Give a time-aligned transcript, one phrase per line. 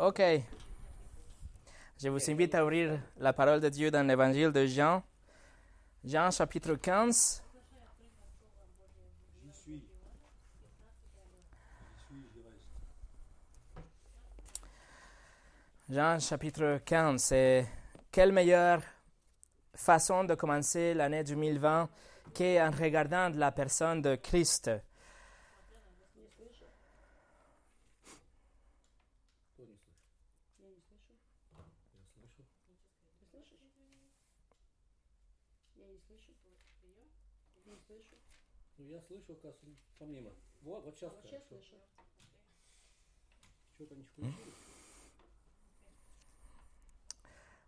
[0.00, 0.22] Ok.
[2.02, 5.02] Je vous invite à ouvrir la parole de Dieu dans l'évangile de Jean.
[6.02, 7.42] Jean chapitre 15.
[9.44, 9.84] J'y suis.
[11.84, 12.70] J'y suis, j'y reste.
[15.90, 17.22] Jean chapitre 15.
[17.22, 17.66] C'est
[18.10, 18.80] quelle meilleure
[19.79, 21.89] façon de commencer l'année 2020
[22.33, 24.69] qu'en regardant la personne de Christ.
[24.69, 26.69] Кто не слышит?
[30.59, 31.11] Я не слышу.
[32.15, 32.43] Я слышу.
[33.19, 33.59] Ты слышишь?
[35.77, 36.31] Я не слышу.
[37.65, 38.15] Не слышу.
[38.77, 39.55] Ну, я слышу, как
[39.99, 40.31] помимо.
[40.61, 41.47] Вот, вот сейчас Вот сейчас хорошо.
[41.49, 41.75] слышу.
[43.75, 44.35] Что-то не включилось.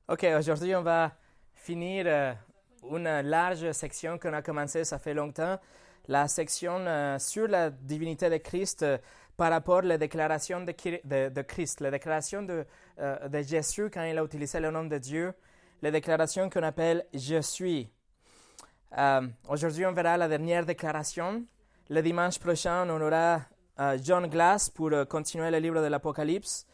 [0.10, 1.12] Ok, aujourd'hui on va
[1.63, 2.33] finir euh,
[2.91, 5.59] une large section qu'on a commencé, ça fait longtemps,
[6.09, 8.99] la section euh, sur la divinité de Christ euh,
[9.37, 10.73] par rapport à la déclaration de,
[11.43, 12.67] Christ, la déclaration de,
[13.43, 15.33] Jésus quand il a utilisé le nom de Dieu,
[15.81, 17.89] la déclaration qu'on appelle Je suis.
[19.49, 21.45] Aujourd'hui on verra la dernière déclaration.
[21.89, 23.41] Le dimanche prochain on aura
[24.03, 26.67] John Glass pour continuer le livre de l'Apocalypse.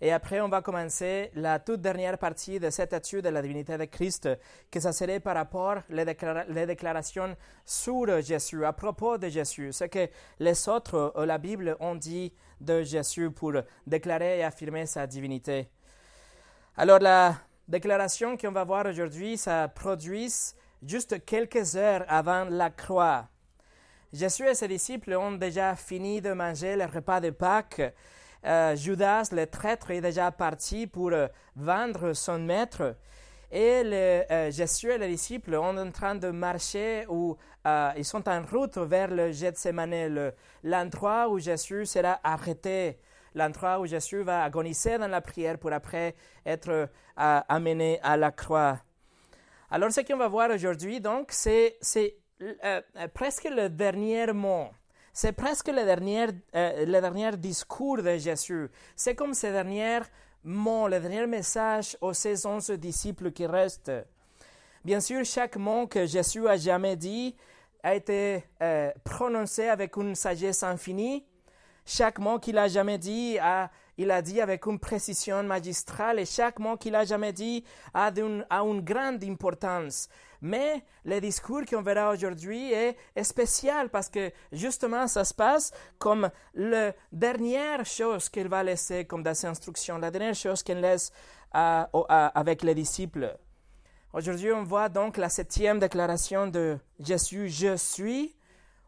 [0.00, 3.78] Et après, on va commencer la toute dernière partie de cette étude de la divinité
[3.78, 4.28] de Christ,
[4.70, 9.72] que ça serait par rapport les, déclara- les déclarations sur Jésus, à propos de Jésus,
[9.72, 10.08] ce que
[10.40, 13.52] les autres, euh, la Bible, ont dit de Jésus pour
[13.86, 15.68] déclarer et affirmer sa divinité.
[16.76, 17.36] Alors, la
[17.68, 20.32] déclaration qu'on va voir aujourd'hui, ça produit
[20.82, 23.28] juste quelques heures avant la croix.
[24.12, 27.94] Jésus et ses disciples ont déjà fini de manger le repas de Pâques.
[28.44, 32.96] Euh, Judas, le traître, est déjà parti pour euh, vendre son maître.
[33.50, 37.36] Et euh, Jésus et les disciples sont en train de marcher ou
[37.96, 40.32] ils sont en route vers le Gethsemane, le-
[40.64, 42.98] l'endroit où Jésus sera arrêté,
[43.34, 48.78] l'endroit où Jésus va agoniser dans la prière pour après être amené à la croix.
[49.70, 51.78] Alors, ce qu'on va voir aujourd'hui, donc, c'est
[53.14, 54.68] presque le dernier mot.
[55.16, 56.26] C'est presque le dernier,
[56.56, 58.68] euh, le dernier discours de Jésus.
[58.96, 60.00] C'est comme ce dernier
[60.42, 63.92] mot, le dernier message aux 16 onze disciples qui restent.
[64.84, 67.36] Bien sûr, chaque mot que Jésus a jamais dit
[67.84, 71.24] a été euh, prononcé avec une sagesse infinie.
[71.86, 76.26] Chaque mot qu'il a jamais dit, a, il a dit avec une précision magistrale et
[76.26, 78.10] chaque mot qu'il a jamais dit a,
[78.50, 80.08] a une grande importance.
[80.44, 86.30] Mais le discours qu'on verra aujourd'hui est, spécial parce que justement ça se passe comme
[86.52, 91.10] la dernière chose qu'il va laisser comme dans ses instructions, la dernière chose qu'il laisse
[91.50, 93.34] avec les disciples.
[94.12, 98.36] Aujourd'hui, on voit donc la septième déclaration de Jésus, Je suis,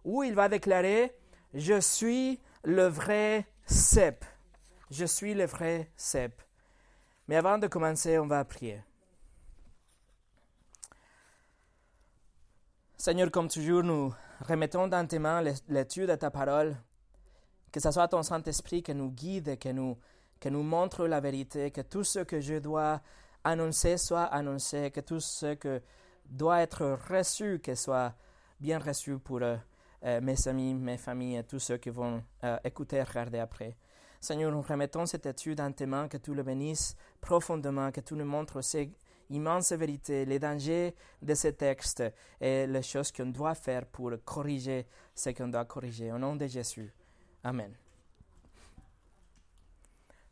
[0.04, 1.16] où il va déclarer,
[1.54, 4.26] Je suis le vrai cep.
[4.90, 6.38] Je suis le vrai cep.
[7.28, 8.82] Mais avant de commencer, on va prier.
[12.98, 16.76] Seigneur, comme toujours, nous remettons dans tes mains l'étude de ta parole.
[17.70, 19.98] Que ce soit ton Saint-Esprit qui nous guide, qui nous,
[20.46, 23.02] nous montre la vérité, que tout ce que je dois
[23.44, 25.82] annoncer soit annoncé, que tout ce que
[26.24, 28.14] doit être reçu, que soit
[28.58, 29.56] bien reçu pour euh,
[30.04, 33.76] euh, mes amis, mes familles et tous ceux qui vont euh, écouter et regarder après.
[34.22, 38.14] Seigneur, nous remettons cette étude dans tes mains, que tu le bénisses profondément, que tu
[38.14, 38.90] nous montres ces
[39.30, 42.02] immenses vérités, les dangers de ce texte
[42.40, 46.12] et les choses qu'on doit faire pour corriger ce qu'on doit corriger.
[46.12, 46.92] Au nom de Jésus.
[47.42, 47.72] Amen.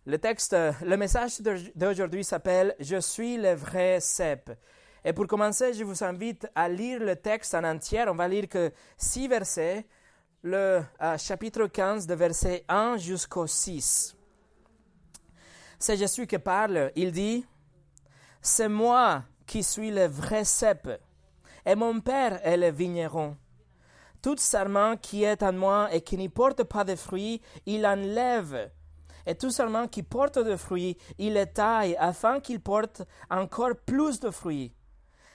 [0.06, 1.40] Le texte, le message
[1.74, 4.50] d'aujourd'hui s'appelle Je suis le vrai cep.
[5.02, 8.04] Et pour commencer, je vous invite à lire le texte en entier.
[8.08, 9.86] On va lire que six versets,
[10.42, 14.14] le euh, chapitre 15, de verset 1 jusqu'au 6.
[15.78, 16.92] C'est Jésus qui parle.
[16.96, 17.46] Il dit
[18.46, 20.86] C'est moi qui suis le vrai cep,
[21.64, 23.38] et mon Père est le vigneron.
[24.20, 28.70] Tout serment qui est en moi et qui n'y porte pas de fruits, il enlève.
[29.24, 33.00] Et tout serment qui porte de fruits, il le taille afin qu'il porte
[33.30, 34.74] encore plus de fruits.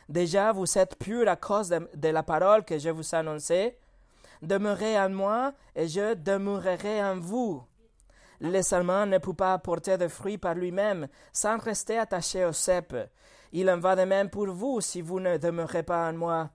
[0.08, 3.76] Déjà, vous êtes purs à cause de, la parole que je vous ai annoncée.
[4.44, 7.64] Demeurez en moi et je demeurerai en vous.
[8.42, 12.96] Le serment ne peut pas porter de fruits par lui-même sans rester attaché au cep.
[13.52, 16.50] Il en va de même pour vous si vous ne demeurez pas en moi.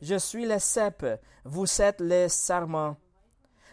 [0.00, 1.04] Je suis le cep,
[1.44, 2.96] vous êtes les sarments.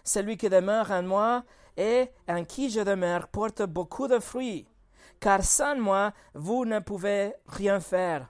[0.04, 1.44] Celui qui demeure en moi
[1.78, 4.68] et en qui je demeure porte beaucoup de fruits,
[5.20, 8.28] car sans moi, vous ne pouvez rien faire.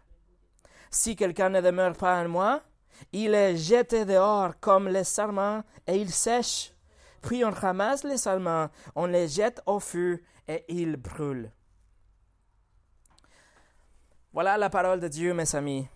[0.92, 2.62] Si quelqu'un ne demeure pas en moi,
[3.12, 6.74] Il est jeté dehors comme les sarments et il sèche.
[7.22, 11.52] Puis on ramasse les sarments, on les jette au feu et ils brûlent.
[14.32, 15.88] Voilà la parole de Dieu, mes amis.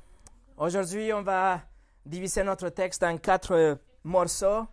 [0.57, 1.61] Aujourd'hui, on va
[2.05, 4.67] diviser notre texte en quatre morceaux.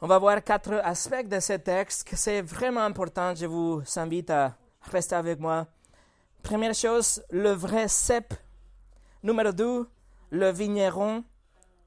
[0.00, 3.34] On va voir quatre aspects de ce texte que c'est vraiment important.
[3.34, 5.66] Je vous invite à rester avec moi.
[6.42, 8.32] Première chose, le vrai cep.
[9.22, 9.88] Numéro deux,
[10.30, 11.24] le vigneron.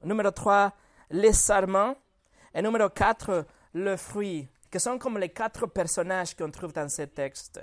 [0.04, 0.72] Numéro trois,
[1.10, 1.94] les sarments.
[2.54, 7.02] Et numéro quatre, le fruit, que sont comme les quatre personnages qu'on trouve dans ce
[7.02, 7.60] texte.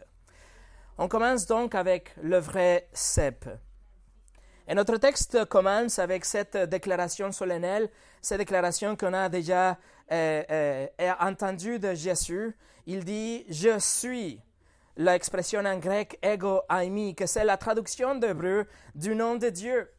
[0.98, 3.46] On commence donc avec le vrai cep.
[4.68, 7.90] Et notre texte commence avec cette déclaration solennelle,
[8.22, 9.78] cette déclaration qu'on a déjà
[10.12, 10.88] euh, euh,
[11.20, 12.56] entendue de Jésus.
[12.86, 14.42] Il dit Je suis.
[14.98, 19.90] L'expression en grec ego aimi, que c'est la traduction d'hébreu du nom de Dieu.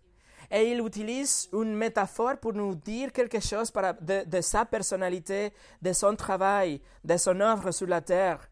[0.50, 6.16] Et il utilise une métaphore pour nous dire quelque chose de, sa personnalité, de son
[6.16, 8.48] travail, de son œuvre sur la terre.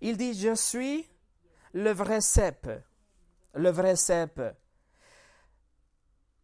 [0.00, 1.08] Il dit Je suis
[1.74, 2.68] le vrai cep.
[3.54, 4.40] Le vrai cep.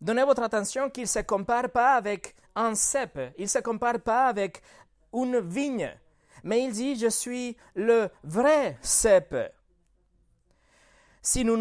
[0.00, 4.00] Donnez votre attention qu'il ne se compare pas avec un cep, il ne se compare
[4.00, 4.62] pas avec
[5.12, 5.92] une vigne,
[6.44, 9.34] mais il dit je suis le vrai cep.
[11.20, 11.58] Si nous,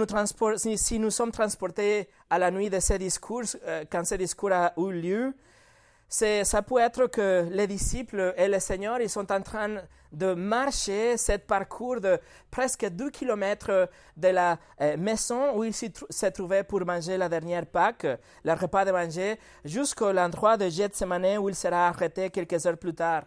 [0.75, 4.73] si nous sommes transportés à la nuit de ces discours, euh, quand ce discours a
[4.77, 5.33] eu lieu,
[6.09, 9.81] ça peut être que les disciples et le Seigneur ils sont en train
[10.11, 12.17] de marcher ce parcours de
[12.49, 17.65] presque deux kilomètres de la euh, maison où ils se trouvaient pour manger la dernière
[17.65, 18.07] Pâque,
[18.43, 22.93] le repas de manger, jusqu'à l'endroit de Gethsemane où il sera arrêté quelques heures plus
[22.93, 23.25] tard.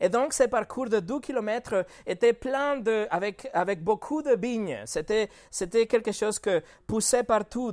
[0.00, 4.80] Et donc, ce parcours de 12 kilomètres était plein de, avec, avec beaucoup de vignes.
[4.86, 7.72] C'était, c'était quelque chose que poussait partout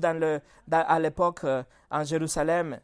[0.71, 2.79] à l'époque euh, en Jérusalem.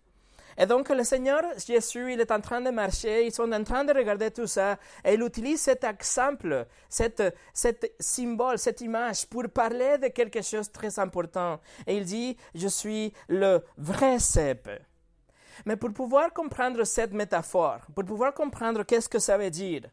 [0.60, 3.84] Et donc le Seigneur Jésus, il est en train de marcher, ils sont en train
[3.84, 7.24] de regarder tout ça, et il utilise cet exemple, cette,
[7.54, 11.60] cet symbole, cette image pour parler de quelque chose de très important.
[11.86, 14.68] Et il dit, je suis le vrai cep.
[15.66, 19.84] Mais pour pouvoir comprendre cette métaphore, pour pouvoir comprendre qu'est-ce que ça veut dire,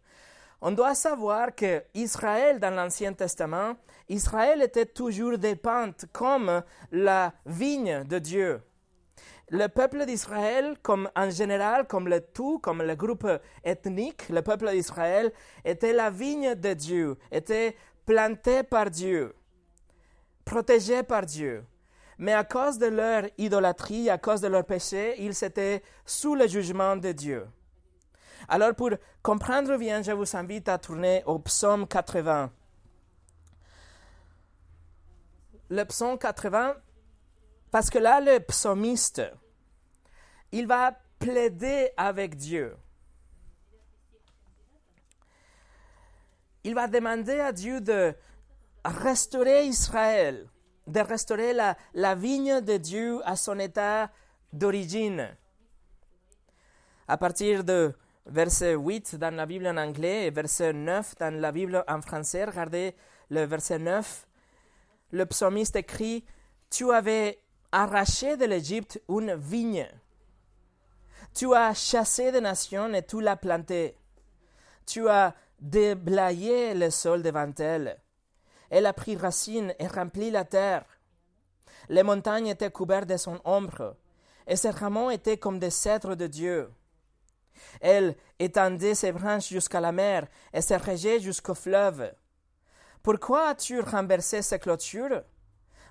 [0.61, 3.75] on doit savoir que Israël, dans l'Ancien Testament,
[4.09, 8.61] Israël était toujours dépendante comme la vigne de Dieu
[9.51, 13.29] le peuple d'Israël, comme en général, comme le tout, comme le groupe
[13.63, 15.33] ethnique, le peuple d'Israël
[15.65, 17.77] était la vigne de Dieu, était
[18.07, 19.35] planté par Dieu,
[20.45, 21.65] protégé par Dieu.
[22.19, 26.47] Mais à cause de leur idolâtrie, à cause de leur péché, ils étaient sous le
[26.47, 27.47] jugement de Dieu.
[28.49, 28.91] Alors pour
[29.23, 32.53] comprendre bien, je vous invite à tourner au psaume 80.
[35.71, 36.77] Le psaume 80
[37.75, 39.21] parce que là, le psalmiste,
[40.53, 42.77] il va plaider avec Dieu.
[46.63, 48.15] Il va demander à Dieu de
[48.85, 50.49] restaurer Israël,
[50.87, 54.11] de restaurer la, la vigne de Dieu à son état
[54.53, 55.37] d'origine.
[57.09, 57.95] À partir de
[58.27, 62.45] verset 8 dans la Bible en anglais et verset 9 dans la Bible en français,
[62.45, 62.95] regardez
[63.31, 64.27] le verset 9,
[65.13, 66.25] le psalmiste écrit,
[66.71, 67.41] Tu avais
[67.73, 69.89] arraché de l'Égypte une vigne.
[71.35, 73.97] Tu as chassé des nations et tu l'as plantée.
[74.87, 78.01] Tu as déblayé le sol devant elle.
[78.71, 80.85] Elle a pris racine et rempli la terre.
[81.89, 83.97] Les montagnes étaient couvertes de son ombre,
[84.47, 86.71] et ses rameaux étaient comme des cèdres de Dieu.
[87.81, 92.13] Elle étendait ses branches jusqu'à la mer et ses rejets jusqu'au fleuve.
[93.03, 95.23] Pourquoi as-tu renversé ces clôtures?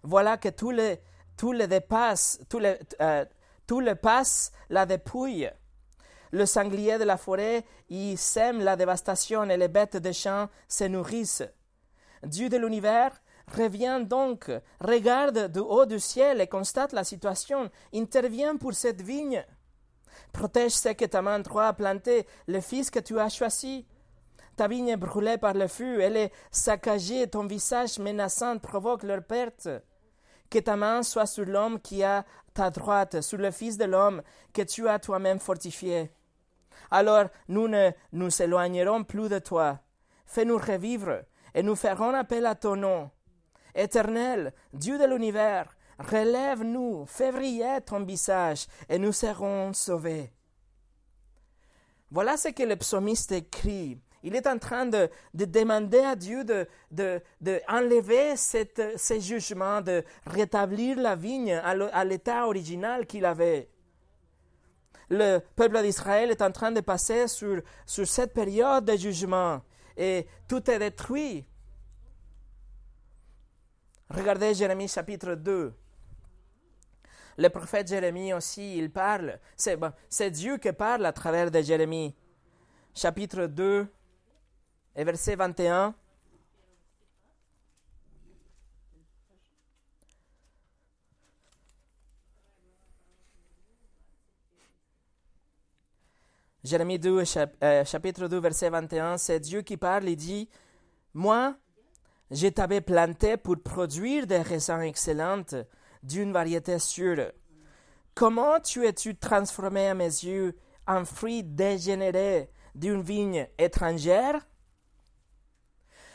[0.03, 0.99] Voilà que tous les
[1.37, 3.25] tout le dépasse, tout le, euh,
[3.65, 5.49] tout le passe la dépouille.
[6.31, 10.83] Le sanglier de la forêt y sème la dévastation et les bêtes des champs se
[10.85, 11.43] nourrissent.
[12.25, 13.11] Dieu de l'univers
[13.55, 19.45] revient donc, regarde du haut du ciel et constate la situation, intervient pour cette vigne.
[20.31, 23.85] Protège ce que ta main droite a planté, le fils que tu as choisi.
[24.55, 29.23] Ta vigne est brûlée par le feu, elle est saccagée, ton visage menaçant provoque leur
[29.23, 29.67] perte.
[30.49, 34.21] Que ta main soit sur l'homme qui a ta droite, sur le Fils de l'homme
[34.53, 36.11] que tu as toi-même fortifié.
[36.91, 39.79] Alors nous ne nous éloignerons plus de toi.
[40.25, 43.09] Fais-nous revivre et nous ferons appel à ton nom.
[43.75, 50.31] Éternel, Dieu de l'univers, relève-nous, fais briller ton visage et nous serons sauvés.
[52.11, 56.65] Voilà ce que le psalmiste écrit il est en train de, demander à Dieu de,
[56.91, 63.69] de, enlever cette, ces jugements, de rétablir la vigne à l'état original qu'il avait.
[65.09, 69.61] le peuple d'Israël est en train de passer sur, sur cette période de jugement
[69.97, 71.45] et tout est détruit.
[74.09, 75.73] Regardez Jérémie chapitre 2.
[77.37, 79.39] Le prophète Jérémie aussi, il parle.
[79.55, 82.15] C'est Dieu qui parle à travers de Jérémie.
[82.93, 83.87] Chapitre 2
[84.95, 85.95] et verset 21.
[96.63, 100.49] Jérémie 2, chap- euh, chapitre 2, verset 21, c'est Dieu qui parle, il dit,
[101.13, 101.55] Moi,
[102.31, 105.55] je t'avais planté pour produire des raisins excellentes
[106.03, 107.31] d'une variété sûre.
[108.15, 110.55] Comment tu es-tu transformé à mes yeux
[110.87, 114.39] en fruit dégénéré d'une vigne étrangère?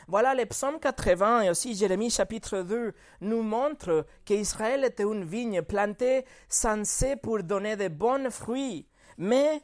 [0.07, 5.61] Voilà, les psaumes 80 et aussi Jérémie chapitre 2 nous montrent qu'Israël était une vigne
[5.61, 8.87] plantée censée pour donner de bons fruits,
[9.19, 9.61] mais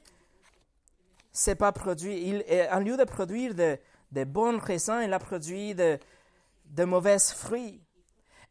[1.35, 2.29] c'est pas produit.
[2.29, 3.77] Il, et en lieu de produire de,
[4.11, 5.99] de bons raisins, il a produit de,
[6.65, 7.83] de mauvais fruits.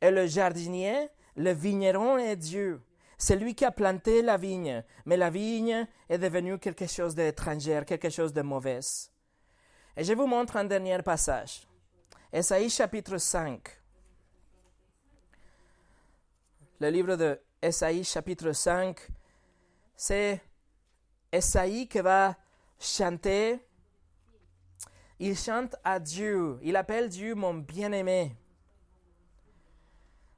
[0.03, 2.83] Et le jardinier, le vigneron est Dieu.
[3.17, 7.83] C'est lui qui a planté la vigne, mais la vigne est devenue quelque chose d'étranger,
[7.87, 8.81] quelque chose de mauvais.
[9.97, 11.67] Et je vous montre un dernier passage.
[12.33, 13.62] Esaïe chapitre 5.
[16.81, 18.99] Le livre de Esaïe chapitre 5,
[19.97, 20.43] c'est
[21.33, 22.37] Esaïe qui va
[22.78, 23.59] chanter.
[25.19, 26.59] Il chante à Dieu.
[26.62, 28.37] Il appelle Dieu mon bien-aimé.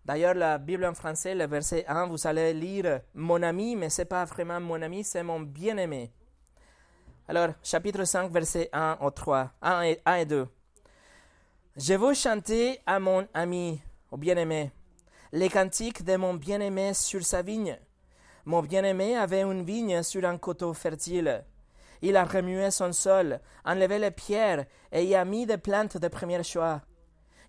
[0.05, 4.03] D'ailleurs, la Bible en français, le verset 1, vous allez lire mon ami, mais ce
[4.03, 6.13] n'est pas vraiment mon ami, c'est mon bien-aimé.
[7.27, 10.47] Alors, chapitre 5, verset 1 au 3, 1 et, 1 et 2.
[11.77, 14.71] Je veux chanter à mon ami, au bien-aimé,
[15.33, 17.77] les cantiques de mon bien-aimé sur sa vigne.
[18.45, 21.45] Mon bien-aimé avait une vigne sur un coteau fertile.
[22.03, 26.09] Il a remué son sol, enlevé les pierres et y a mis des plantes de
[26.09, 26.83] premier choix.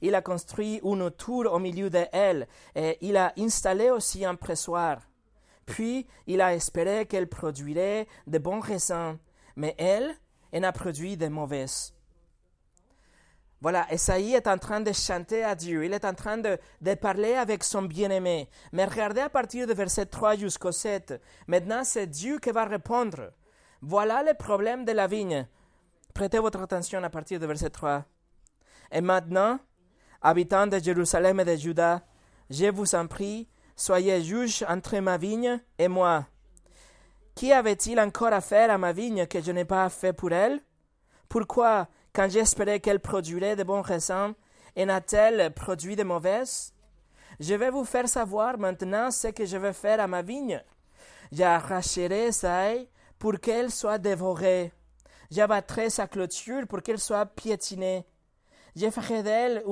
[0.01, 2.05] Il a construit une tour au milieu de
[2.75, 4.99] et il a installé aussi un pressoir.
[5.65, 9.17] Puis il a espéré qu'elle produirait de bons raisins,
[9.55, 10.15] mais elle,
[10.51, 11.93] elle a produit de mauvaises.
[13.59, 16.93] Voilà, Esaïe est en train de chanter à Dieu, il est en train de, de
[16.93, 18.47] parler avec son bien-aimé.
[18.71, 21.19] Mais regardez à partir de verset 3 jusqu'au 7.
[21.47, 23.31] Maintenant, c'est Dieu qui va répondre.
[23.81, 25.47] Voilà le problème de la vigne.
[26.13, 28.03] Prêtez votre attention à partir de verset 3.
[28.91, 29.59] Et maintenant,
[30.21, 32.01] habitants de Jérusalem et de Juda,
[32.49, 36.25] je vous en prie, soyez juges entre ma vigne et moi.
[37.35, 40.59] Qui avait-il encore à faire à ma vigne que je n'ai pas fait pour elle?
[41.29, 44.33] Pourquoi, quand j'espérais qu'elle produirait de bons raisins,
[44.75, 46.73] en a-t-elle produit de mauvaises
[47.39, 50.63] Je vais vous faire savoir maintenant ce que je vais faire à ma vigne.
[51.31, 54.71] J'arracherai sa haie pour qu'elle soit dévorée.
[55.31, 58.05] J'abattrai sa clôture pour qu'elle soit piétinée.
[58.75, 59.63] Je ferai d'elle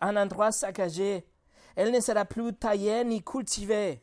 [0.00, 1.26] un, endroit saccagé.
[1.76, 4.02] Elle ne sera plus taillée ni cultivée.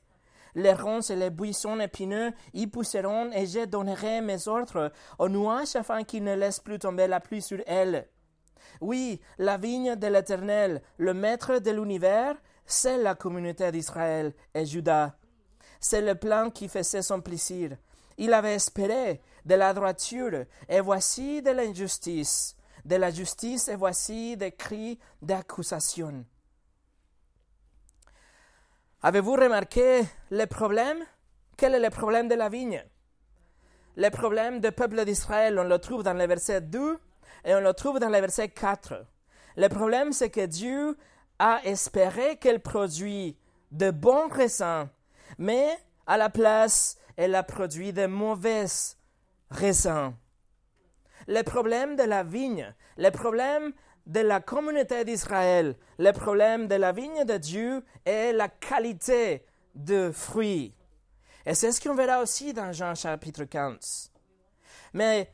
[0.55, 5.75] Les ronces et les buissons épineux y pousseront et je donnerai mes ordres aux nuages
[5.75, 8.07] afin qu'ils ne laissent plus tomber la pluie sur elle.
[8.81, 15.15] Oui, la vigne de l'Éternel, le maître de l'univers, c'est la communauté d'Israël et Juda.
[15.79, 17.77] C'est le plan qui faisait son plaisir.
[18.19, 22.57] Il avait espéré de la droiture, et voici de l'injustice.
[22.83, 26.25] De la justice, et voici des cris d'accusation.
[29.01, 30.97] Avez-vous remarqué le problème
[31.55, 32.83] Quel est le problème de la vigne?
[33.95, 36.99] Le problème du peuple d'Israël, on le trouve dans le verset 2
[37.45, 39.05] et on le trouve dans le verset 4.
[39.55, 40.97] Le problème, c'est que Dieu
[41.39, 43.35] a espéré qu'elle produise
[43.71, 44.89] de bons raisins,
[45.37, 45.69] mais
[46.05, 48.63] à la place, elle a produit de mauvais
[49.51, 50.13] raisins.
[51.27, 53.73] Le problème de la vigne, le problème
[54.05, 59.43] de la communauté d'Israël, le problème de la vigne de Dieu est la qualité
[59.75, 60.73] de fruits.
[61.45, 64.13] Et c'est ce qu'on verra aussi dans Jean chapitre 15.
[64.93, 65.29] Mais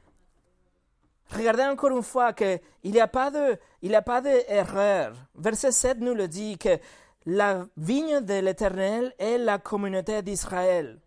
[1.29, 5.13] regardez encore une fois qu'il n'y a pas de, a pas d'erreur.
[5.35, 6.79] Verset 7 nous le dit que
[7.27, 10.99] la vigne de l'Éternel est la communauté d'Israël.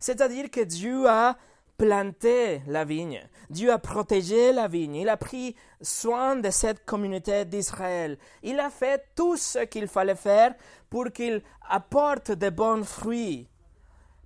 [0.00, 1.36] C'est-à-dire que Dieu a
[1.76, 3.26] planté la vigne.
[3.48, 4.96] Dieu a protégé la vigne.
[4.96, 8.18] Il a pris soin de cette communauté d'Israël.
[8.42, 10.54] Il a fait tout ce qu'il fallait faire
[10.90, 13.48] pour qu'il apporte de bons fruits.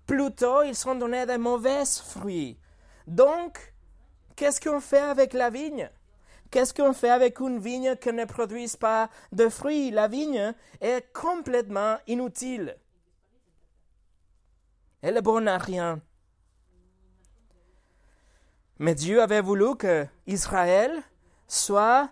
[0.06, 2.58] Plutôt, ils sont donnés de mauvais fruits.
[3.06, 3.72] Donc,
[4.34, 5.90] qu'est-ce qu'on fait avec la vigne?
[6.50, 9.90] Qu'est-ce qu'on fait avec une vigne qui ne produit pas de fruits?
[9.90, 12.76] La vigne est complètement inutile.
[15.06, 16.00] Elle est bonne à rien.
[18.78, 21.02] Mais Dieu avait voulu que Israël
[21.46, 22.08] soit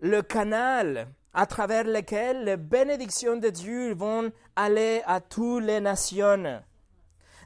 [0.00, 6.60] le canal à travers lequel les bénédictions de Dieu vont aller à toutes les nations.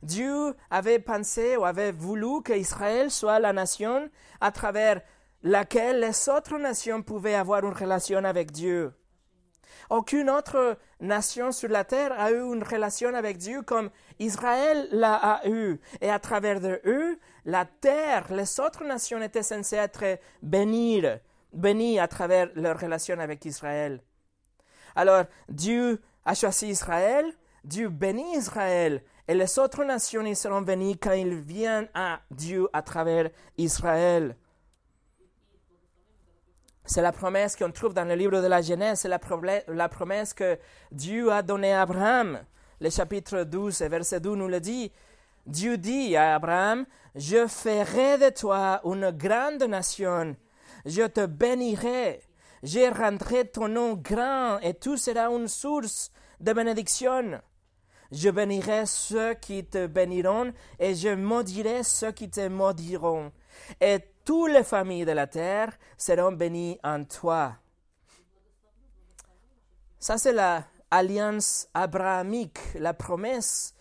[0.03, 4.09] Dieu avait pensé ou avait voulu qu'Israël soit la nation
[4.41, 5.03] à travers
[5.43, 8.95] laquelle les autres nations pouvaient avoir une relation avec Dieu.
[9.91, 15.41] Aucune autre nation sur la terre a eu une relation avec Dieu comme Israël l'a
[15.47, 15.79] eu.
[16.01, 21.03] Et à travers de eux, la terre, les autres nations étaient censées être bénies,
[21.53, 24.01] bénies à travers leur relation avec Israël.
[24.95, 27.27] Alors, Dieu a choisi Israël,
[27.63, 32.69] Dieu bénit Israël, et les autres nations y seront bénies quand ils viennent à Dieu
[32.73, 33.29] à travers
[33.59, 34.37] Israël.
[36.87, 40.57] C'est la promesse qu'on trouve dans le livre de la Genèse, c'est la, promesse que
[40.93, 42.39] Dieu a donnée à Abraham.
[42.81, 44.93] Le chapitre 12, verset 12 nous le dit.
[45.47, 50.37] Dieu dit à Abraham, je ferai de toi une grande nation,
[50.85, 52.21] je te bénirai,
[52.63, 57.41] je rendrai ton nom grand et tout sera une source de bénédiction.
[58.13, 63.33] Je bénirai ceux qui te béniront et je maudirai ceux qui te maudiront.
[63.81, 67.55] Et toutes les familles de la terre seront bénies en toi.
[70.01, 73.75] Ça, c'est l'alliance abrahamique, la promesse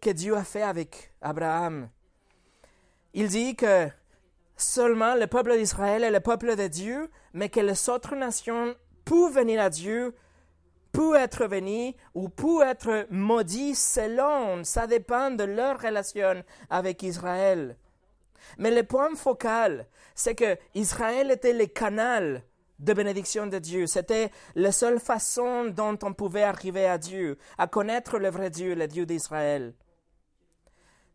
[0.00, 1.90] que Dieu a fait avec Abraham.
[3.12, 3.88] Il dit que
[4.56, 9.34] seulement le peuple d'Israël est le peuple de Dieu, mais que les autres nations peuvent
[9.34, 10.16] venir à Dieu,
[10.90, 17.76] peuvent être bénies ou peuvent être maudits selon, ça dépend de leur relation avec Israël.
[18.58, 22.42] Mais le point focal, c'est que Israël était le canal
[22.78, 23.86] de bénédiction de Dieu.
[23.86, 28.74] C'était la seule façon dont on pouvait arriver à Dieu, à connaître le vrai Dieu,
[28.74, 29.74] le Dieu d'Israël.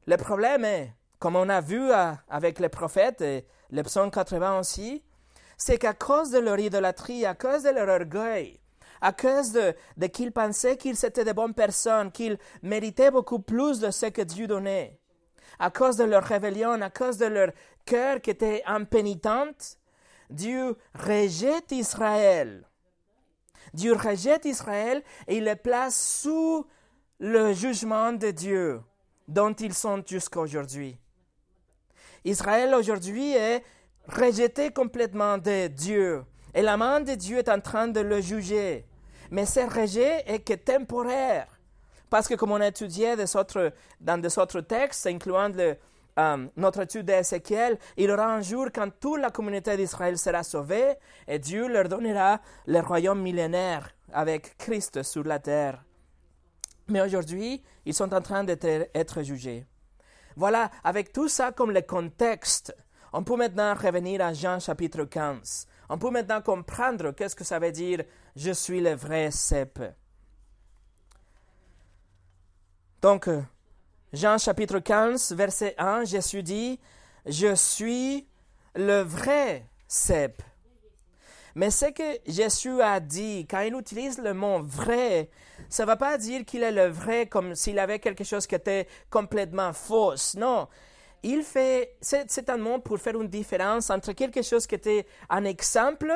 [0.06, 1.92] Le problème est, comme on a vu
[2.30, 5.04] avec les prophètes et le psaume 80 aussi,
[5.58, 8.62] c'est qu'à cause de leur idolâtrie, à cause de leur orgueil,
[9.02, 13.80] à cause de, de qu'ils pensaient qu'ils étaient de bonnes personnes, qu'ils méritaient beaucoup plus
[13.80, 15.00] de ce que Dieu donnait,
[15.60, 17.52] à cause de leur rébellion, à cause de leur
[17.86, 19.78] cœur qui était impénitent,
[20.30, 22.66] Dieu rejette Israël.
[23.74, 26.66] Dieu rejette Israël et il les place sous
[27.20, 28.82] le jugement de Dieu
[29.28, 30.98] dont ils sont jusqu'à aujourd'hui.
[32.24, 33.64] Israël aujourd'hui est
[34.08, 38.86] rejeté complètement de Dieu et la main de Dieu est en train de le juger.
[39.32, 41.57] Mais ce rejet est que temporaire.
[42.10, 43.15] Parce que comme on a étudié
[44.00, 48.89] dans des autres textes, incluant euh, notre étude d'Ézéchiel, il y aura un jour quand
[49.00, 50.96] toute la communauté d'Israël sera sauvée
[51.28, 55.84] et Dieu leur donnera le royaume millénaire avec Christ sur la terre.
[56.88, 59.65] Mais aujourd'hui, ils sont en train d'être jugés.
[60.36, 62.76] Voilà, avec tout ça comme le contexte,
[63.12, 65.67] on peut maintenant revenir à Jean chapitre 15.
[65.89, 68.04] On peut maintenant comprendre qu'est-ce que ça veut dire
[68.36, 69.80] je suis le vrai cep.
[73.02, 73.30] Donc,
[74.12, 76.80] Jean chapitre 15, verset 1, Jésus dit,
[77.26, 78.28] je suis
[78.76, 80.42] le vrai cep.
[81.54, 85.30] Mais ce que Jésus a dit, quand il utilise le mot vrai,
[85.70, 88.56] ça ne va pas dire qu'il est le vrai comme s'il avait quelque chose qui
[88.56, 90.14] était complètement faux.
[90.36, 90.68] Non.
[91.24, 95.46] Il fait, c'est un mot pour faire une différence entre quelque chose qui était un
[95.46, 96.14] exemple,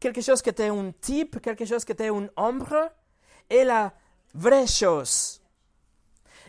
[0.00, 2.90] quelque chose qui était un type, quelque chose qui était une ombre,
[3.50, 3.92] et la
[4.34, 5.43] vraie chose.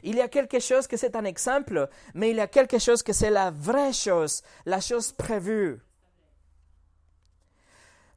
[0.07, 3.03] Il y a quelque chose que c'est un exemple, mais il y a quelque chose
[3.03, 5.81] que c'est la vraie chose, la chose prévue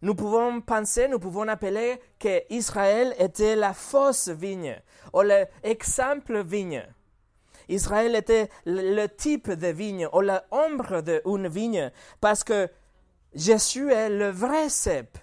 [0.00, 4.80] nous pouvons penser, nous pouvons appeler que Israël était la fausse vigne
[5.12, 6.86] ou l'exemple vigne.
[7.68, 12.68] Israël était le type de vigne ou l'ombre d'une vigne parce que
[13.34, 15.18] Jésus est le vrai cep.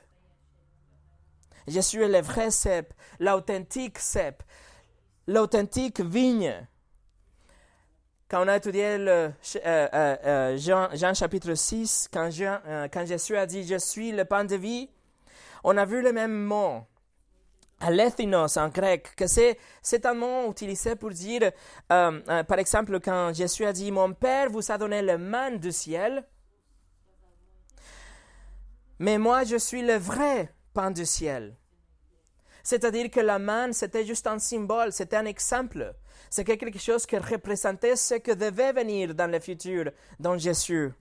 [1.68, 4.44] Jésus est le vrai cep, l'authentique cep,
[5.28, 6.68] l'authentique vigne.
[8.28, 9.32] Quand on a étudié le, euh,
[9.66, 12.60] euh, euh, Jean, chapitre 6, quand, Jean,
[12.92, 14.90] quand Jésus a dit Je suis le pain de vie,
[15.64, 16.82] on a vu le même mot,
[17.80, 21.52] alethinos en grec, que c'est, c'est un mot utilisé pour dire,
[21.88, 26.26] par exemple, quand Jésus a dit Mon Père vous a donné le man du ciel,
[28.98, 31.56] mais moi je suis le vrai pain du ciel.
[32.66, 35.94] C'est-à-dire que la manne, c'était juste un symbole, c'était un exemple.
[36.32, 40.92] C'est quelque chose qui représentait ce que devait venir dans le futur, dans Jésus.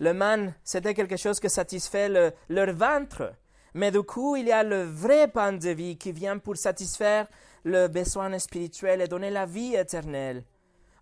[0.00, 2.08] Le man, c'était quelque chose qui satisfait
[2.48, 3.32] leur ventre.
[3.74, 7.28] Mais du coup, il y a le vrai pain de vie qui vient pour satisfaire
[7.62, 10.42] le besoin spirituel et donner la vie éternelle.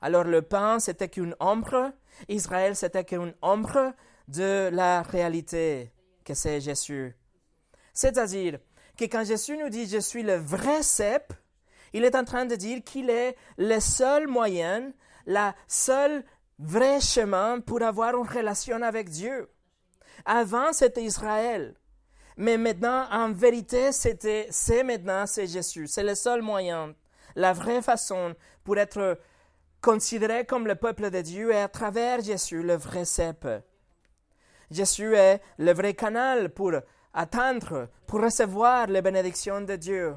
[0.03, 1.91] Alors le pain, c'était qu'une ombre.
[2.29, 3.95] Israël, c'était qu'une ombre
[4.29, 5.91] de la réalité
[6.23, 7.17] que c'est Jésus.
[7.95, 8.59] C'est-à-dire
[8.97, 11.33] que quand Jésus nous dit je suis le vrai cep,
[11.93, 14.93] il est en train de dire qu'il est le seul moyen,
[15.27, 16.25] la seule
[16.59, 19.49] vrai chemin pour avoir une relation avec Dieu.
[20.25, 21.75] Avant, c'était Israël.
[22.37, 25.87] Mais maintenant, en vérité, c'était, c'est maintenant, c'est Jésus.
[25.87, 26.95] C'est le seul moyen,
[27.37, 29.19] la vraie façon pour être
[29.81, 33.47] considéré comme le peuple de Dieu est à travers Jésus, le vrai cep.
[34.71, 36.73] Jésus est le vrai canal pour
[37.15, 40.15] attendre, pour recevoir les bénédictions de Dieu.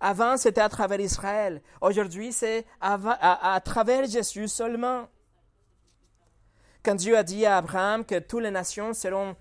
[0.00, 1.60] Avant, c'était à travers Israël.
[1.80, 5.08] Aujourd'hui, c'est à, travers Jésus seulement.
[6.82, 9.36] Quand Dieu a dit à Abraham que toutes les nations seront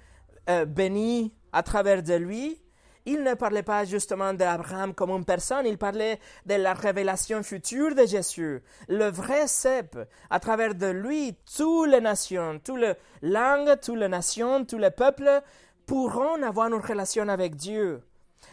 [0.49, 2.61] euh, bénies à travers de lui,
[3.05, 7.95] il ne parlait pas justement d'Abraham comme une personne, il parlait de la révélation future
[7.95, 9.97] de Jésus, le vrai cep.
[10.29, 14.91] À travers de lui, toutes les nations, toutes les langues, toutes les nations, tous les
[14.91, 15.41] peuples
[15.89, 18.03] pourront avoir une relation avec Dieu.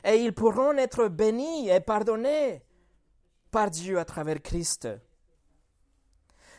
[0.02, 2.62] Et ils pourront être bénis et pardonnés
[3.50, 4.88] par Dieu à travers Christ.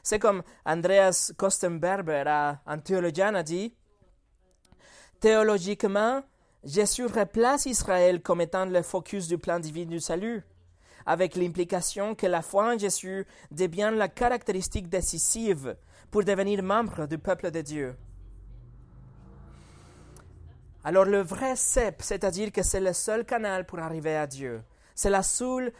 [0.04, 2.24] C'est comme Andreas Kostenberger,
[2.68, 3.74] un théologien, a dit,
[5.20, 6.22] théologiquement,
[6.63, 10.44] Jésus replace Israël comme étant le focus du plan divin du salut,
[11.08, 15.76] avec l'implication que la foi en Jésus devient la caractéristique décisive
[16.12, 17.96] pour devenir membre du peuple de Dieu.
[20.88, 24.63] Alors le vrai cep, c'est-à-dire que c'est le seul canal pour arriver à Dieu.
[24.95, 25.73] C'est la seule,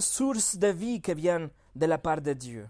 [0.00, 2.66] source de vie qui vient de la part de Dieu.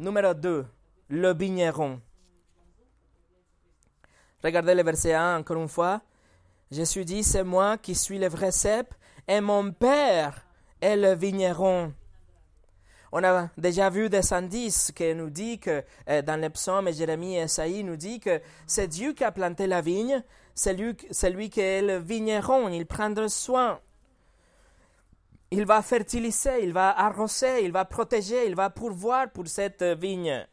[0.00, 0.66] Numéro 2.
[1.10, 2.00] Le vigneron.
[4.42, 6.00] Regardez le verset 1 encore une fois.
[6.72, 8.92] Jésus dit, c'est moi qui suis le vrai cep
[9.28, 10.44] et mon Père
[10.80, 11.94] est le vigneron.
[13.10, 17.36] On a déjà vu des indices qui nous dit que euh, dans les psaumes, Jérémie
[17.36, 20.22] et Esaïe nous dit que c'est Dieu qui a planté la vigne,
[20.54, 20.94] c'est lui,
[21.32, 23.80] lui qui est le vigneron, il prendra soin.
[25.50, 30.46] Il va fertiliser, il va arroser, il va protéger, il va pourvoir pour cette vigne.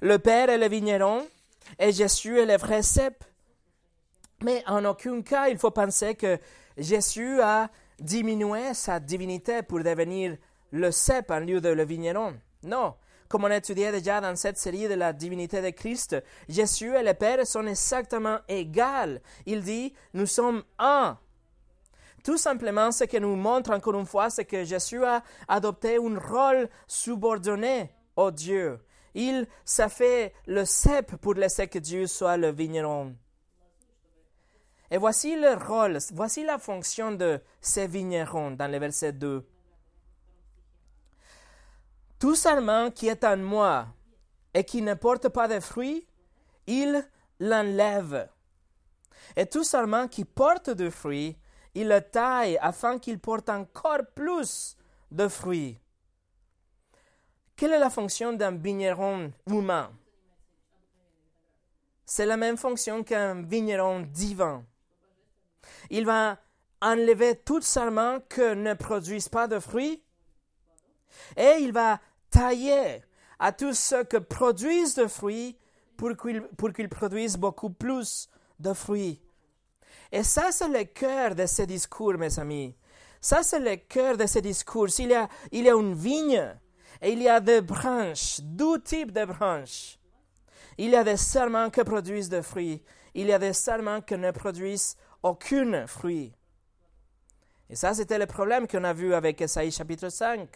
[0.00, 1.24] Le Père est le vigneron
[1.78, 3.22] et Jésus est le vrai cep.
[4.42, 6.38] Mais en aucun cas, il faut penser que
[6.76, 10.36] Jésus a diminué sa divinité pour devenir
[10.72, 12.34] le cep en lieu de le vigneron.
[12.62, 12.94] Non.
[13.28, 16.16] Comme on a étudié déjà dans cette série de la divinité de Christ,
[16.48, 19.20] Jésus et le Père sont exactement égaux.
[19.46, 21.18] Il dit, nous sommes un.
[22.24, 26.18] Tout simplement, ce que nous montre encore une fois, c'est que Jésus a adopté un
[26.18, 28.78] rôle subordonné au Dieu.
[29.14, 33.14] Il s'est fait le cep pour laisser que Dieu soit le vigneron.
[34.90, 39.42] Et voici le rôle, voici la fonction de ces vignerons dans le verset 2.
[42.22, 43.88] Tout serment qui est en moi
[44.54, 46.06] et qui ne porte pas de fruits,
[46.68, 47.04] il
[47.40, 48.28] l'enlève.
[49.34, 51.36] Et tout serment qui porte de fruits,
[51.74, 54.76] il le taille afin qu'il porte encore plus
[55.10, 55.80] de fruits.
[57.56, 59.90] Quelle est la fonction d'un vigneron humain?
[62.06, 64.64] C'est la même fonction qu'un vigneron divin.
[65.90, 66.38] Il va
[66.80, 70.04] enlever tout serment que ne produisent pas de fruits
[71.36, 71.98] et il va
[72.32, 73.02] tailler
[73.38, 75.56] à tous ceux qui produisent de fruits
[75.96, 79.20] pour qu'ils, produisent beaucoup plus de fruits.
[80.10, 82.74] Et ça, c'est le cœur de ce discours, mes amis.
[83.20, 84.88] Ça, c'est le cœur de ce discours.
[84.98, 86.56] Il y a, il y a une vigne
[87.00, 89.98] et il y a des branches, deux types de branches.
[90.78, 92.82] Il y a des serments qui produisent des fruits.
[93.14, 96.32] Il y a des serments qui ne produisent aucun fruit.
[97.68, 100.48] Et ça, c'était le problème qu'on a vu avec Esaïe chapitre 5.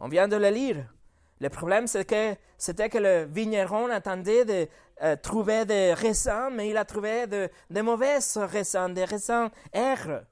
[0.00, 0.92] On vient de le lire.
[1.40, 4.68] Le problème, c'est que c'était que le vigneron attendait de
[5.02, 10.24] euh, trouver des raisins, mais il a trouvé de, de mauvaises raisins, des raisins aigres,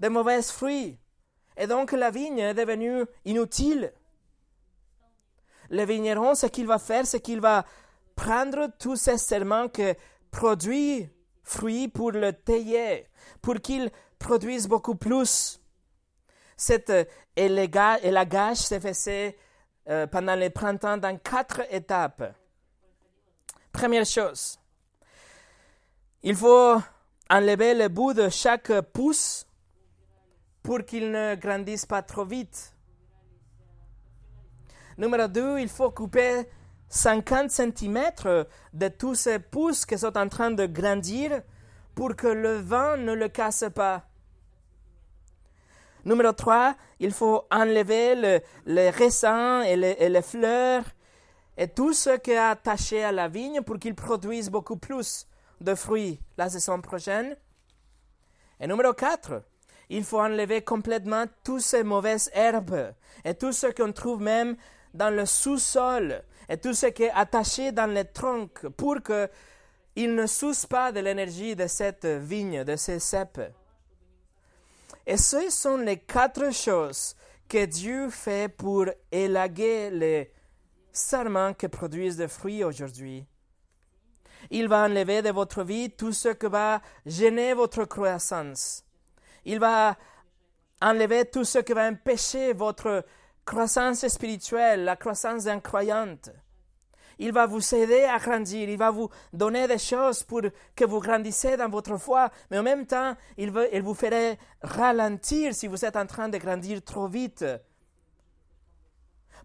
[0.00, 0.98] de mauvais fruits.
[1.56, 3.92] Et donc la vigne est devenue inutile.
[5.70, 7.64] Le vigneron, ce qu'il va faire, c'est qu'il va
[8.14, 9.94] prendre tous ces serments que
[10.30, 11.08] produit
[11.42, 13.06] fruits pour le tailler,
[13.40, 15.60] pour qu'il produise beaucoup plus.
[16.56, 16.92] Cette
[17.36, 19.36] élagage se faisait
[19.88, 22.34] euh, pendant le printemps dans quatre étapes.
[23.72, 24.58] Première chose,
[26.22, 26.80] il faut
[27.28, 29.46] enlever le bout de chaque pouce
[30.62, 32.74] pour qu'il ne grandisse pas trop vite.
[34.98, 36.48] Numéro 2, il faut couper
[36.88, 38.00] 50 cm
[38.72, 41.42] de tous ces pousses qui sont en train de grandir
[41.94, 44.08] pour que le vent ne le casse pas.
[46.06, 50.84] Numéro 3, il faut enlever le, les raisins et les, fleurs
[51.56, 55.26] et tout ce qui est attaché à la vigne pour qu'il produise beaucoup plus
[55.60, 57.36] de fruits la saison prochaine.
[58.60, 59.42] Et numéro 4,
[59.88, 64.54] il faut enlever complètement toutes ces mauvaises herbes et tout ce qu'on trouve même
[64.94, 69.28] dans le sous-sol et tout ce qui est attaché dans les troncs pour que
[69.96, 73.40] il ne souce pas de l'énergie de cette vigne, de ces cèpes.
[75.06, 77.14] Et ce sont les quatre choses
[77.48, 80.32] que Dieu fait pour élaguer les
[80.92, 83.24] sarments qui produisent des fruits aujourd'hui.
[84.50, 88.84] Il va enlever de votre vie tout ce qui va gêner votre croissance.
[89.44, 89.96] Il va
[90.80, 93.04] enlever tout ce qui va empêcher votre
[93.44, 96.30] croissance spirituelle, la croissance incroyante.
[97.18, 100.42] Il va vous aider à grandir, il va vous donner des choses pour
[100.74, 105.54] que vous grandissez dans votre foi, mais en même temps, il, il vous ferait ralentir
[105.54, 107.44] si vous êtes en train de grandir trop vite,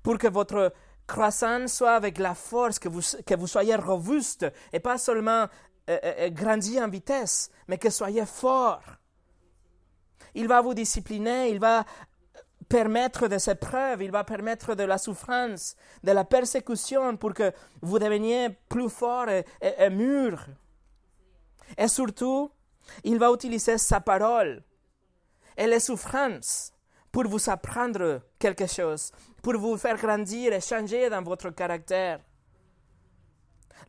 [0.03, 0.73] pour que votre
[1.07, 5.47] croissance soit avec la force, que vous, que vous soyez robuste, et pas seulement
[5.89, 8.81] euh, euh, grandir en vitesse, mais que soyez fort.
[10.33, 11.85] Il va vous discipliner, il va
[12.71, 17.51] permettre de ces preuves, il va permettre de la souffrance, de la persécution pour que
[17.81, 20.45] vous deveniez plus fort et, mûr.
[21.77, 22.49] Et surtout,
[23.03, 24.63] il va utiliser sa parole
[25.57, 26.71] et les souffrances
[27.11, 29.11] pour vous apprendre quelque chose,
[29.43, 32.21] pour vous faire grandir et changer dans votre caractère.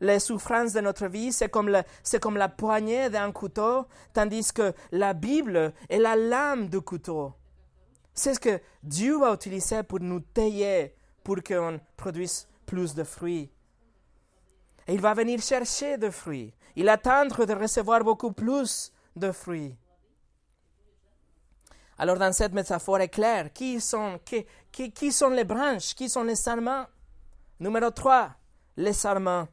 [0.01, 4.73] Les souffrances de notre vie, c'est comme, c'est comme la poignée d'un couteau, tandis que
[4.91, 7.33] la Bible est la lame du couteau.
[8.13, 13.51] C'est ce que Dieu va utiliser pour nous tailler, pour qu'on produise plus de fruits.
[14.87, 16.53] Et il va venir chercher des fruits.
[16.75, 19.75] Il attendre de recevoir beaucoup plus de fruits.
[21.97, 26.09] Alors dans cette métaphore est claire, qui sont, qui, qui, qui sont les branches, qui
[26.09, 26.85] sont les sarments?
[27.59, 28.31] Numéro 3,
[28.77, 29.47] les sarments.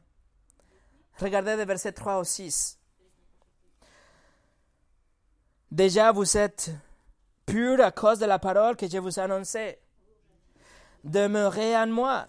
[1.19, 2.77] Regardez les versets 3 au 6.
[5.69, 6.71] Déjà vous êtes
[7.51, 9.81] pur à cause de la parole que je vous annonçais.
[11.03, 12.27] Demeurez en moi,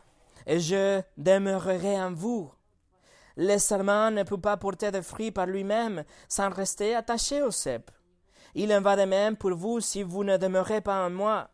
[0.48, 2.50] et je demeurerai en vous.
[3.36, 7.88] Le serment ne peut pas porter de fruits par lui-même sans rester attaché au cep.
[8.56, 11.50] Il en va de même pour vous si vous ne demeurez pas en moi.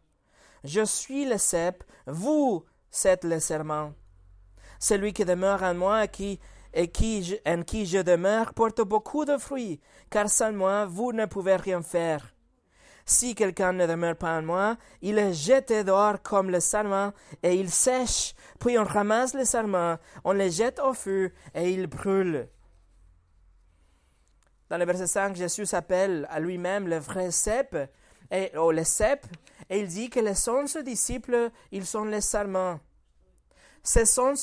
[0.64, 2.64] Je suis le cep, vous
[3.04, 3.92] êtes le serment.
[4.80, 6.40] Celui qui demeure en moi et qui,
[6.72, 9.78] et qui, en qui je demeure porte beaucoup de fruits,
[10.08, 12.32] car sans moi vous ne pouvez rien faire.
[13.10, 17.54] Si quelqu'un ne demeure pas en moi, il est jeté dehors comme le sarment, et
[17.54, 18.34] il sèche.
[18.60, 22.50] Puis on ramasse le sarment, on les jette au feu, et il brûle.
[24.68, 27.74] Dans le verset 5, Jésus s'appelle à lui-même le vrai cep,
[28.30, 29.24] et, oh, le cep,
[29.70, 32.78] et il dit que les onze disciples, ils sont les sarments.
[33.82, 34.34] Ce sont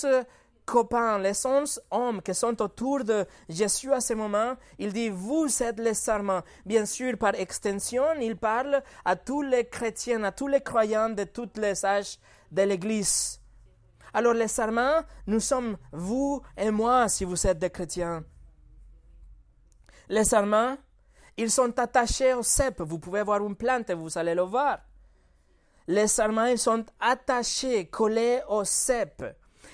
[0.66, 5.48] copains, les onze hommes qui sont autour de Jésus à ce moment, il dit, vous
[5.62, 6.42] êtes les sarments.
[6.66, 11.24] Bien sûr, par extension, il parle à tous les chrétiens, à tous les croyants de
[11.24, 12.20] toutes les âges
[12.52, 13.40] de l'Église.
[14.14, 18.24] Alors les sarments, nous sommes vous et moi si vous êtes des chrétiens.
[20.08, 20.78] Les sarments,
[21.36, 22.82] ils sont attachés au cep.
[22.82, 24.80] Vous pouvez voir une plante et vous allez le voir.
[25.88, 29.22] Les sarments, ils sont attachés, collés au cep.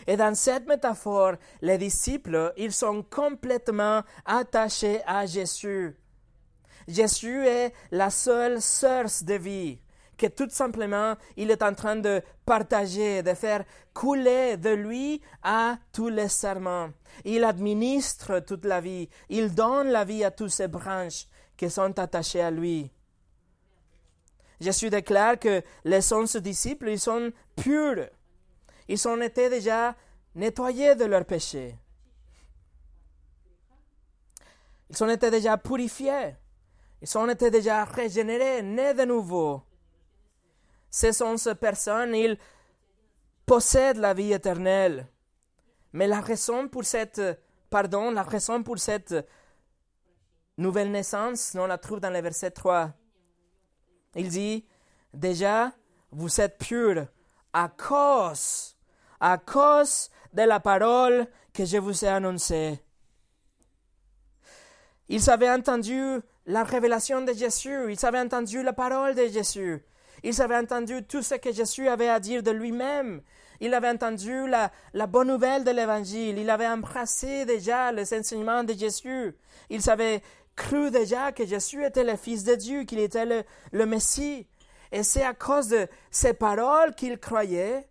[0.08, 5.96] Et dans cette métaphore, les disciples, ils sont complètement attachés à Jésus.
[6.88, 9.80] Jésus est la seule source de vie
[10.22, 15.78] que tout simplement il est en train de partager, de faire couler de lui à
[15.92, 16.90] tous les serments.
[17.26, 21.26] Il administre toute la vie, il donne la vie à toutes ces branches
[21.58, 22.92] qui sont attachées à lui.
[24.60, 28.08] Jésus déclare que les onze disciples, ils sont purs.
[28.92, 29.96] Ils ont été déjà
[30.36, 31.78] nettoyés de leurs péchés.
[34.90, 36.36] Ils ont été déjà purifiés.
[37.02, 39.64] Ils ont été déjà régénérés, nés de nouveau.
[40.90, 42.38] Ces onze personnes, ils
[43.46, 45.08] possèdent la vie éternelle.
[45.94, 47.22] Mais la raison pour cette,
[47.70, 49.16] pardon, la raison pour cette
[50.58, 52.92] nouvelle naissance, on la trouve dans le verset 3.
[54.16, 54.68] Il dit,
[55.14, 55.72] déjà,
[56.12, 57.08] vous êtes purs
[57.54, 58.76] à cause,
[59.22, 62.80] à cause de la parole que je vous ai annoncée.
[65.08, 66.02] Ils avaient entendu
[66.48, 69.84] la révélation de Jésus, ils avaient entendu la parole de Jésus,
[70.24, 73.22] ils avaient entendu tout ce que Jésus avait à dire de lui-même.
[73.60, 76.40] Ils avaient entendu la, bonne nouvelle de l'Évangile.
[76.40, 79.36] Ils avaient embrassé déjà les enseignements de Jésus.
[79.70, 80.24] Ils avaient
[80.56, 84.48] cru déjà que Jésus était le Fils de Dieu, qu'il était le, le Messie.
[84.92, 87.88] Et c'est à cause de ces paroles qu'ils croyaient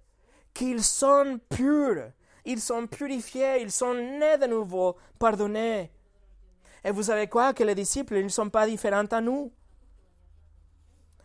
[0.60, 2.12] qu'ils sont purs,
[2.44, 5.90] ils sont purifiés, ils sont nés de nouveau, pardonnés.
[6.84, 7.54] Et vous savez quoi?
[7.54, 9.50] Que les disciples, ils ne sont pas différents à nous.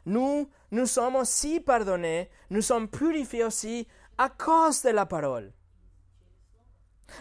[0.05, 3.85] Nous, nous sommes aussi pardonnés, nous sommes purifiés aussi
[4.17, 5.51] à cause de la parole.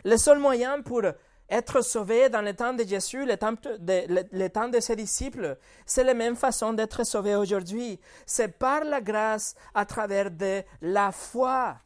[0.05, 1.03] Le seul moyen pour
[1.49, 5.59] être sauvé dans le temps de Jésus, le temps de, le, temps de ses disciples,
[5.85, 7.99] c'est la même façon d'être sauvé aujourd'hui.
[8.25, 11.77] C'est par la grâce à travers de la foi.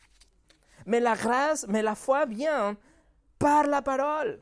[0.88, 2.74] Mais la grâce, mais la foi vient
[3.38, 4.40] par la parole.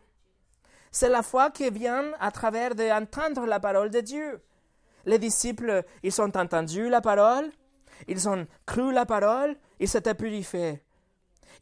[0.93, 4.41] C'est la foi qui vient à travers d'entendre la parole de Dieu.
[5.07, 7.51] Les disciples, ils ont entendu la parole,
[8.07, 10.85] ils ont cru la parole, ils s'étaient purifiés.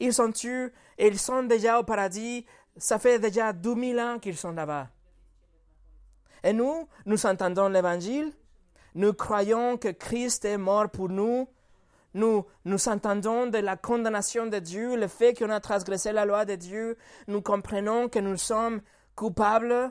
[0.01, 2.45] Ils sont tués et ils sont déjà au paradis.
[2.77, 4.89] Ça fait déjà 2000 ans qu'ils sont là-bas.
[6.43, 8.35] Et nous, nous entendons l'évangile,
[8.95, 11.49] nous croyons que Christ est mort pour nous,
[12.15, 16.45] nous, nous entendons de la condamnation de Dieu, le fait qu'on a transgressé la loi
[16.45, 16.97] de Dieu,
[17.27, 18.81] nous comprenons que nous sommes
[19.17, 19.91] coupables,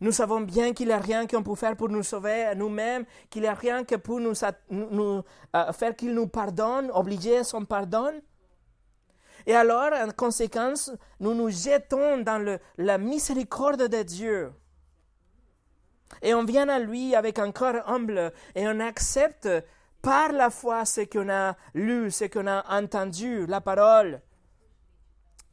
[0.00, 3.42] nous savons bien qu'il n'y a rien qu'on peut faire pour nous sauver nous-mêmes, qu'il
[3.42, 8.12] n'y a rien que pour nous, euh, faire qu'il nous pardonne, obliger son pardon.
[9.46, 14.52] Et alors, en conséquence, nous nous jetons dans la miséricorde de Dieu.
[16.22, 19.48] Et on vient à lui avec un cœur humble et on accepte
[20.02, 24.20] par la foi ce qu'on a lu, ce qu'on a entendu, la parole.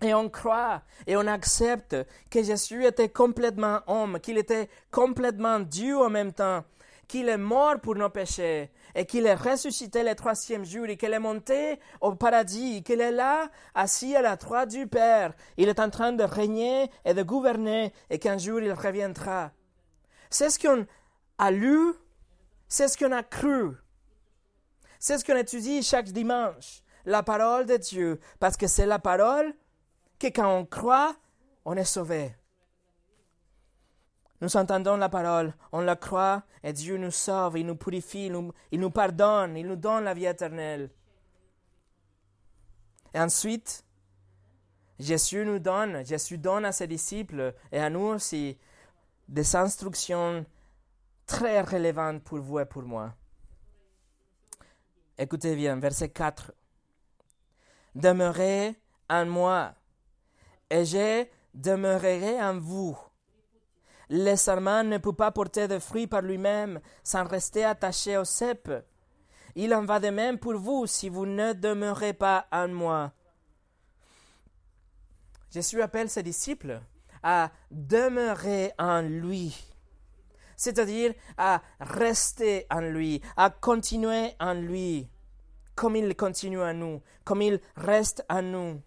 [0.02, 1.96] Et on croit et on accepte
[2.30, 6.64] que Jésus était complètement homme, qu'il était complètement Dieu en même temps,
[7.08, 11.14] qu'il est mort pour nos péchés et qu'il est ressuscité le troisième jour et qu'il
[11.14, 15.34] est monté au paradis, qu'il est là, assis à la droite du Père.
[15.58, 19.52] Il est en train de régner et de gouverner et qu'un jour il reviendra.
[20.30, 20.86] C'est ce qu'on
[21.38, 21.94] a lu,
[22.68, 23.76] c'est ce qu'on a cru.
[25.08, 29.54] C'est ce qu'on étudie chaque dimanche, la parole de Dieu, parce que c'est la parole
[30.18, 31.15] que quand on croit,
[31.63, 32.36] on est sauvé.
[34.41, 38.32] Nous entendons la parole, on la croit et Dieu nous sauve, il nous purifie,
[38.72, 40.89] il nous, pardonne, il nous donne la vie éternelle.
[43.13, 43.86] Et ensuite,
[44.98, 48.58] Jésus nous donne, Jésus donne à ses disciples et à nous aussi
[49.28, 50.44] des instructions
[51.28, 53.13] très relevantes pour vous et pour moi.
[55.17, 56.51] Écoutez bien, verset 4.
[57.95, 58.75] Demeurez
[59.10, 59.73] en moi,
[60.69, 62.97] et je demeurerai en vous.
[64.10, 68.69] Le serment ne peut pas porter de fruits par lui-même sans rester attaché au cep.
[69.56, 73.13] Il en va de même pour vous si vous ne demeurez pas en moi.
[75.49, 76.82] Jésus appelle ses disciples
[77.23, 79.65] à demeurer en lui,
[80.56, 85.10] c'est-à-dire à rester en lui, à continuer en lui,
[85.76, 88.82] comme il continue en nous, comme il reste en nous.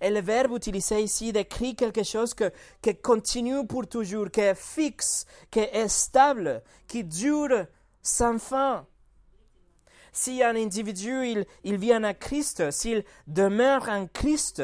[0.00, 4.54] Et le verbe utilisé ici décrit quelque chose que, qui continue pour toujours, qui est
[4.54, 7.66] fixe, qui est stable, qui dure
[8.02, 8.86] sans fin.
[10.12, 14.62] Si un individu il, il vient à Christ, s'il demeure en Christ,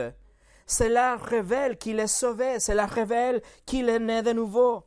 [0.67, 4.85] cela révèle qu'il est sauvé, cela révèle qu'il est né de nouveau.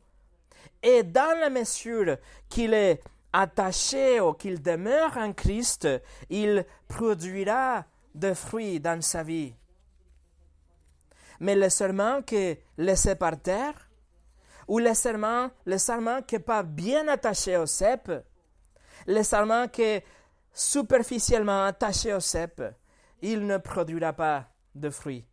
[0.82, 2.16] Et dans la mesure
[2.48, 5.88] qu'il est attaché ou qu'il demeure en Christ,
[6.30, 9.54] il produira des fruits dans sa vie.
[11.40, 13.88] Mais le serment qui est laissé par terre,
[14.66, 18.10] ou le serment, le serment qui n'est pas bien attaché au cep,
[19.06, 20.04] le serment qui est
[20.52, 22.62] superficiellement attaché au cep,
[23.22, 25.24] il ne produira pas de fruits.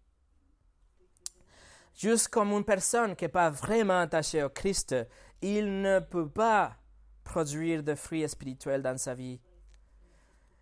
[1.95, 4.95] Juste comme une personne qui n'est pas vraiment attachée au Christ,
[5.41, 6.75] il ne peut pas
[7.23, 9.39] produire de fruits spirituels dans sa vie.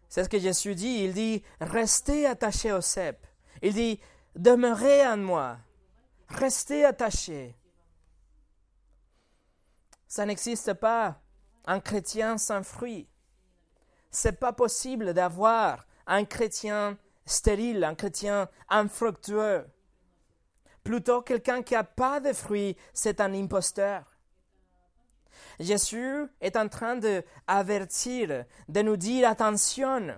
[0.10, 1.04] C'est ce que Jésus dit.
[1.04, 3.26] Il dit, restez attachés au cep.
[3.62, 4.00] Il dit,
[4.36, 5.58] demeurez en moi.
[6.30, 7.58] Restez attachés.
[10.08, 11.20] Ça n'existe pas
[11.66, 13.10] un chrétien sans fruits.
[14.12, 19.66] C'est pas possible d'avoir un chrétien stérile, un chrétien infructueux.
[20.84, 24.04] Plutôt quelqu'un qui n'a pas de fruits, c'est un imposteur.
[25.60, 30.16] Jésus est en train d'avertir, de nous dire attention.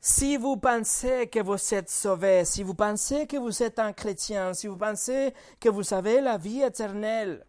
[0.00, 4.52] Si vous pensez que vous êtes sauvé, si vous pensez que vous êtes un chrétien,
[4.52, 7.46] si vous pensez que vous avez la vie éternelle,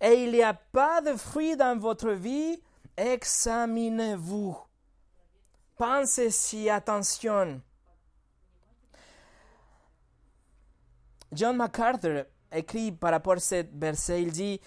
[0.00, 2.60] et il n'y a pas de fruits dans votre vie,
[2.96, 4.56] examinez-vous.
[5.76, 7.60] Pensez-y, attention.
[11.32, 12.24] John MacArthur
[12.56, 14.60] écrit par rapport à ce verset, il dit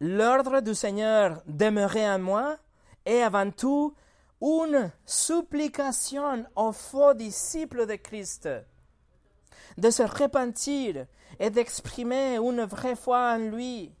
[0.00, 2.56] l'ordre du Seigneur demeurer en moi
[3.04, 3.94] est avant tout
[4.40, 8.48] une supplication aux faux disciples de Christ
[9.76, 11.06] de se repentir
[11.38, 13.92] et d'exprimer une vraie foi en lui.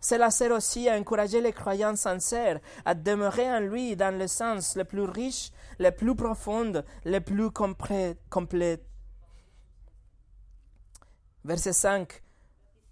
[0.00, 4.76] Cela sert aussi à encourager les croyants sincères à demeurer en lui dans le sens
[4.76, 8.80] le plus riche, le plus profond, le plus complet.
[11.44, 12.22] Verset 5.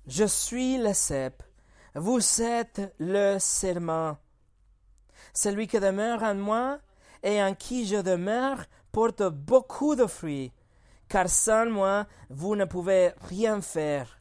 [0.08, 1.40] Je suis le cep,
[1.94, 4.16] vous êtes le serment.
[5.32, 6.80] Celui qui demeure en moi
[7.22, 10.52] et en qui je demeure porte beaucoup de fruits,
[11.08, 14.20] car sans moi vous ne pouvez rien faire.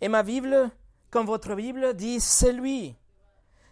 [0.00, 0.70] Et ma Bible,
[1.10, 2.94] comme votre Bible, dit celui,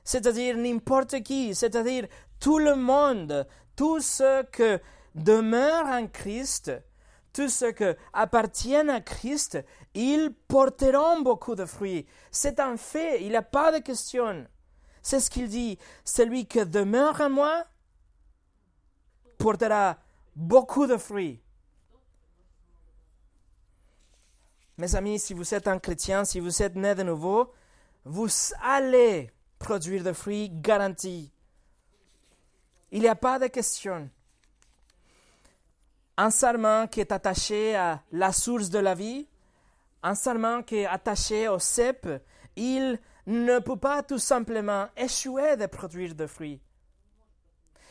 [0.02, 2.08] c'est-à-dire n'importe qui, c'est-à-dire
[2.40, 4.76] tout le monde, tous ceux qui
[5.14, 6.72] demeurent en Christ,
[7.32, 9.58] tous ceux qui appartiennent à Christ,
[9.94, 12.06] ils porteront beaucoup de fruits.
[12.30, 14.46] C'est un fait, il n'y a pas de question.
[15.02, 15.78] C'est ce qu'il dit.
[16.04, 17.64] Celui qui demeure en moi
[19.38, 19.98] portera
[20.36, 21.40] beaucoup de fruits.
[24.76, 27.52] Mes amis, si vous êtes un chrétien, si vous êtes né de nouveau,
[28.04, 28.28] vous
[28.62, 31.32] allez produire des fruits garantis.
[32.90, 34.10] Il n'y a pas de question.
[36.20, 39.26] Un serment qui est attaché à la source de la vie,
[40.02, 42.06] un serment qui est attaché au cep,
[42.56, 46.60] il ne peut pas tout simplement échouer de produire des fruits.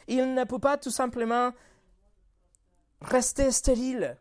[0.08, 1.54] Il ne peut pas tout simplement
[3.02, 4.16] rester stérile.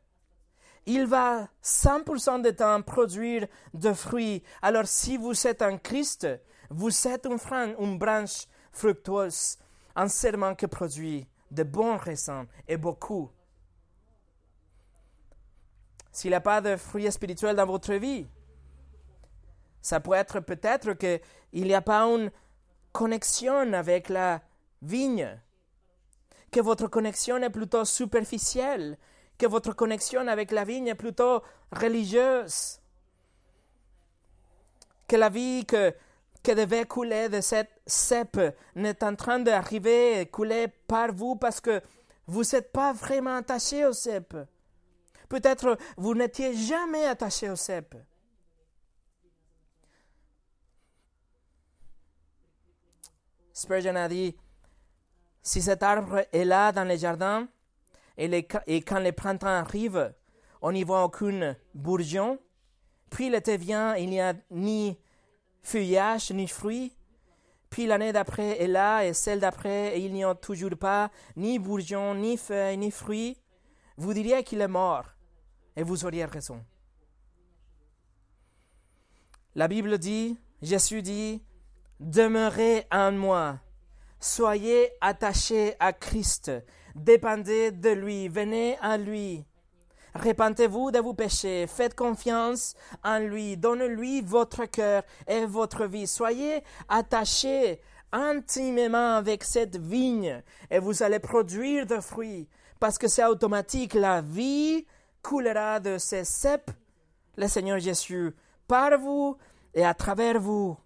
[0.87, 4.43] Il va 100% du temps produire des fruits.
[4.63, 6.27] Alors si vous êtes en Christ,
[6.71, 9.59] vous êtes une, une branche fructueuse,
[9.95, 13.31] un serment qui produit de bons raisins et beaucoup.
[16.19, 18.27] S'il n'y a pas de fruits spirituels dans votre vie,
[19.81, 21.21] ça peut être peut-être qu'il
[21.53, 22.33] n'y a pas une
[22.91, 24.43] connexion avec la
[24.83, 25.39] vigne,
[26.51, 28.99] que votre connexion est plutôt superficielle,
[29.39, 31.41] que votre connexion avec la vigne est plutôt
[31.71, 32.81] religieuse,
[35.07, 35.95] que la vie que,
[36.43, 38.37] que devait couler de cette cep
[38.75, 41.81] n'est en train d'arriver et couler par vous parce que
[42.27, 44.35] vous n'êtes pas vraiment attaché au cep.
[45.29, 47.95] Peut-être vous n'étiez jamais attaché au cep.
[53.53, 54.37] Spurgeon a dit,
[55.43, 57.49] si cet arbre est là dans les jardins,
[58.17, 58.47] et,
[58.83, 60.15] quand le printemps arrive,
[60.63, 62.39] on n'y voit aucune bourgeon,
[63.11, 64.99] puis l'été vient, il n'y a ni
[65.63, 66.97] feuillage ni fruits,
[67.71, 72.15] puis l'année d'après est là, et celle d'après, il n'y a toujours pas ni bourgeon,
[72.15, 73.37] ni feuilles, ni fruits,
[73.97, 75.07] vous diriez qu'il est mort,
[75.79, 76.61] et vous auriez raison.
[79.55, 81.41] La Bible dit, Jésus dit,
[82.01, 83.61] demeurez en moi,
[84.19, 86.51] soyez attachés à Christ,
[86.97, 89.45] dépendez de lui, venez à lui.
[90.17, 92.75] Repentez-vous de vos péchés, faites confiance
[93.05, 96.09] en lui, donnez-lui votre cœur et votre vie.
[96.09, 102.49] Soyez attachés intimement avec cette vigne et vous allez produire des fruits
[102.81, 103.95] parce que c'est automatique.
[103.95, 104.87] La vie
[105.23, 106.71] coulera de ces cèpes,
[107.37, 108.35] le Seigneur Jésus,
[108.67, 109.37] par vous
[109.75, 110.77] et à travers vous.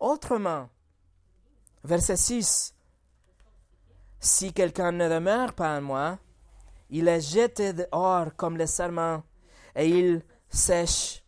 [0.00, 0.68] Autrement,
[1.84, 2.74] verset 6,
[4.20, 6.18] si quelqu'un ne demeure pas en moi,
[6.90, 9.22] il est jeté dehors comme le sarment,
[9.74, 11.22] et il sèche.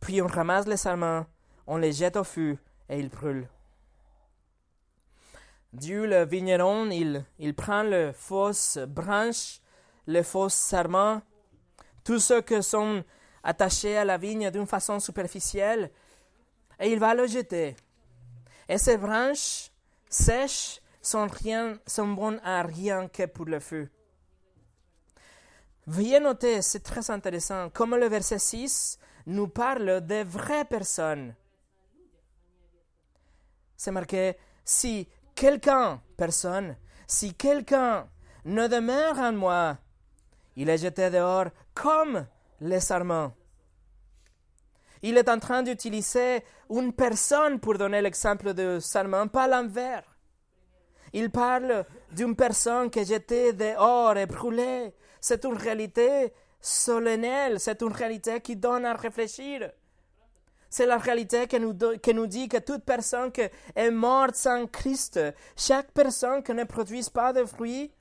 [0.00, 1.26] Puis on ramasse les sarments,
[1.66, 2.58] on les jette au feu,
[2.88, 3.48] et ils brûlent.
[5.72, 9.61] Dieu, le vigneron, il, il prend les fausses branches,
[10.06, 11.22] les fausses sarments,
[12.04, 13.04] tous ceux qui sont
[13.42, 15.90] attachés à la vigne d'une façon superficielle,
[16.78, 17.76] et il va le jeter.
[18.68, 19.70] Et ces branches
[20.08, 23.90] sèches sont, rien, sont bonnes à rien que pour le feu.
[25.86, 31.34] Veuillez noter, c'est très intéressant, comme le verset 6 nous parle des vraies personnes.
[33.76, 36.76] C'est marqué, si quelqu'un, personne,
[37.06, 38.08] si quelqu'un
[38.44, 39.78] ne demeure en moi,
[40.56, 42.26] il est jeté dehors comme
[42.60, 43.32] les sarments.
[45.02, 50.04] Il est en train d'utiliser une personne pour donner l'exemple de sarment, pas l'envers.
[51.12, 54.94] Il parle d'une personne qui est jetée dehors et brûlée.
[55.20, 59.70] C'est une réalité solennelle, c'est une réalité qui donne à réfléchir.
[60.70, 63.42] C'est la réalité qui nous, qui nous dit que toute personne qui
[63.74, 65.20] est morte sans Christ,
[65.54, 67.92] chaque personne qui ne produise pas de fruits,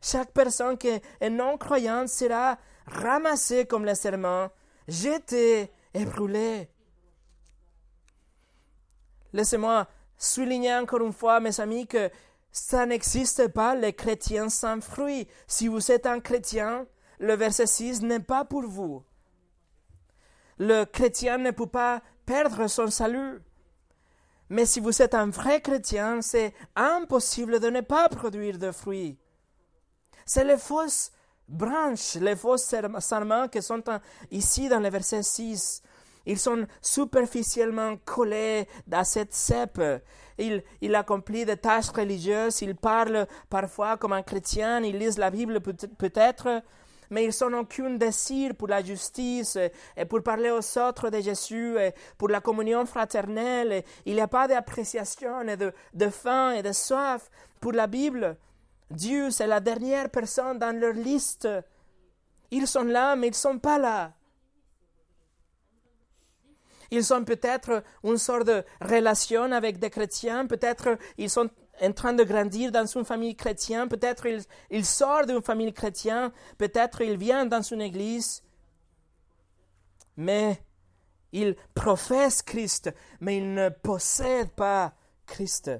[0.00, 4.48] chaque personne qui est non croyante sera ramassée comme le serment,
[4.88, 6.68] jetée et brûlée.
[9.32, 9.86] laissez-moi
[10.16, 12.10] souligner encore une fois, mes amis, que
[12.52, 15.28] ça n'existe pas les chrétiens sans fruit.
[15.46, 16.86] Si vous êtes un chrétien,
[17.18, 19.02] le verset 6 n'est pas pour vous.
[20.58, 23.40] Le chrétien ne peut pas perdre son salut.
[24.48, 29.16] Mais si vous êtes un vrai chrétien, c'est impossible de ne pas produire de fruits.
[30.32, 31.10] C'est les fausses
[31.48, 33.82] branches, les faux serments qui sont
[34.30, 35.82] ici dans le verset 6.
[36.24, 39.82] Ils sont superficiellement collés à cette cèpe.
[40.38, 45.30] Il, il accomplit des tâches religieuses, il parle parfois comme un chrétien, il lit la
[45.30, 46.62] Bible peut-être,
[47.10, 49.58] mais ils n'ont aucun désir pour la justice
[49.96, 53.82] et pour parler aux autres de Jésus et pour la communion fraternelle.
[54.06, 57.28] Il n'y a pas d'appréciation et de faim et de soif
[57.60, 58.36] pour la Bible.
[58.90, 61.48] Dieu, c'est la dernière personne dans leur liste.
[62.50, 64.12] Ils sont là, mais ils ne sont pas là.
[66.90, 71.48] Ils ont peut-être une sorte de relation avec des chrétiens, peut-être ils sont
[71.80, 76.32] en train de grandir dans une famille chrétienne, peut-être ils, ils sortent d'une famille chrétienne,
[76.58, 78.42] peut-être ils viennent dans une église,
[80.16, 80.60] mais
[81.32, 84.92] ils professent Christ, mais ils ne possèdent pas
[85.26, 85.70] Christ.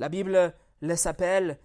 [0.00, 1.58] La Bible les appelle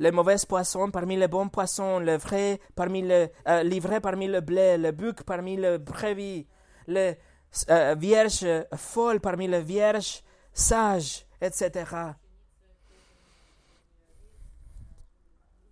[0.00, 4.76] les mauvais poissons parmi les bons poissons, le vrai parmi le, euh, parmi le blé,
[4.76, 6.48] le buc parmi le brebis,
[6.88, 7.16] les
[7.70, 8.44] euh, vierges
[8.76, 11.84] folles parmi les vierges sages, etc.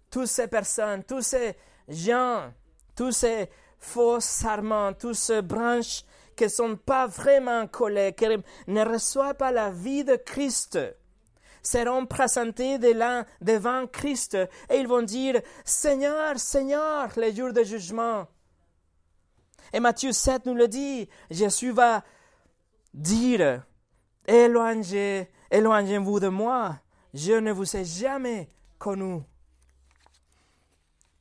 [0.09, 1.57] Toutes ces personnes, tous ces
[1.89, 2.53] gens,
[2.95, 3.51] tous ces
[3.81, 6.05] faux serments, toutes ces branches
[6.37, 8.27] qui ne sont pas vraiment collées, qui
[8.69, 10.79] ne reçoivent pas la vie de Christ,
[11.65, 14.37] seront présentés devant Christ
[14.71, 18.27] et ils vont dire Seigneur, Seigneur, les jours de jugement.
[19.73, 22.05] Et Matthieu 7 nous le dit Jésus va
[22.93, 23.65] dire
[24.27, 26.79] Éloignez, éloignez-vous de moi,
[27.13, 28.49] je ne vous ai jamais
[28.79, 29.23] connu.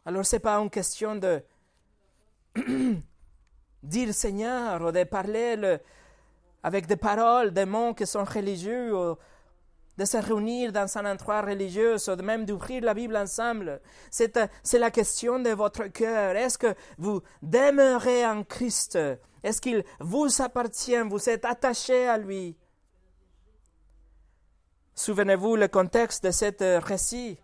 [0.05, 1.43] Alors, ce n'est pas une question de
[3.83, 5.79] dire Seigneur ou de parler
[6.61, 9.15] avec des paroles, des mots qui sont religieux
[9.97, 13.79] de se réunir dans un endroit religieux, ou même d'ouvrir la Bible ensemble.
[14.09, 16.35] C'est, c'est la question de votre cœur.
[16.35, 18.97] Est-ce que vous demeurez en Christ?
[19.43, 21.01] Est-ce qu'il vous appartient?
[21.09, 22.57] Vous êtes attaché à lui?
[24.95, 27.39] Souvenez-vous le contexte de ce récit.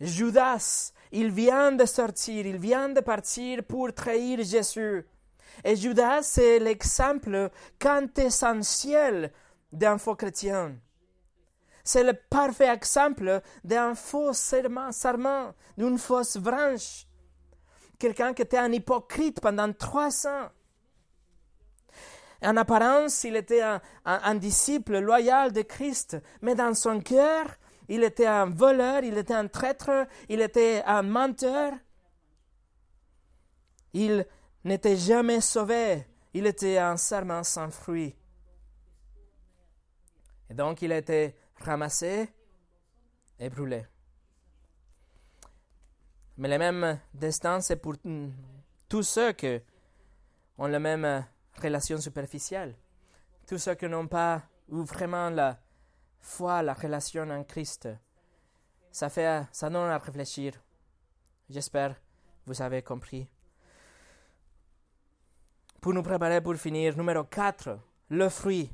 [0.00, 5.06] Judas, il vient de sortir, il vient de partir pour trahir Jésus.
[5.64, 9.32] Et Judas, c'est l'exemple quintessentiel
[9.72, 10.76] d'un faux chrétien.
[11.86, 17.06] C'est le parfait exemple d'un faux serment, d'une fausse branche.
[17.96, 20.48] Quelqu'un qui était un hypocrite pendant trois ans.
[22.42, 27.46] En apparence, il était un, disciple loyal de Christ, mais dans son cœur,
[27.88, 31.72] il était un voleur, il était un traître, il était un menteur.
[33.92, 34.26] Il
[34.64, 38.16] n'était jamais sauvé, il était un serment sans fruit.
[40.50, 42.28] Et donc il était ramassé
[43.38, 43.84] et brûlé.
[46.38, 47.94] Mais le même destin, c'est pour
[48.88, 49.58] tous ceux qui
[50.58, 51.24] ont la même
[51.62, 52.74] relation superficielle,
[53.46, 55.58] tous ceux qui n'ont pas eu vraiment la
[56.20, 57.88] foi, la relation en Christ.
[58.90, 60.52] Ça, fait, ça donne à réfléchir.
[61.48, 62.00] J'espère que
[62.46, 63.28] vous avez compris.
[65.80, 67.78] Pour nous préparer pour finir, numéro 4,
[68.10, 68.70] le fruit.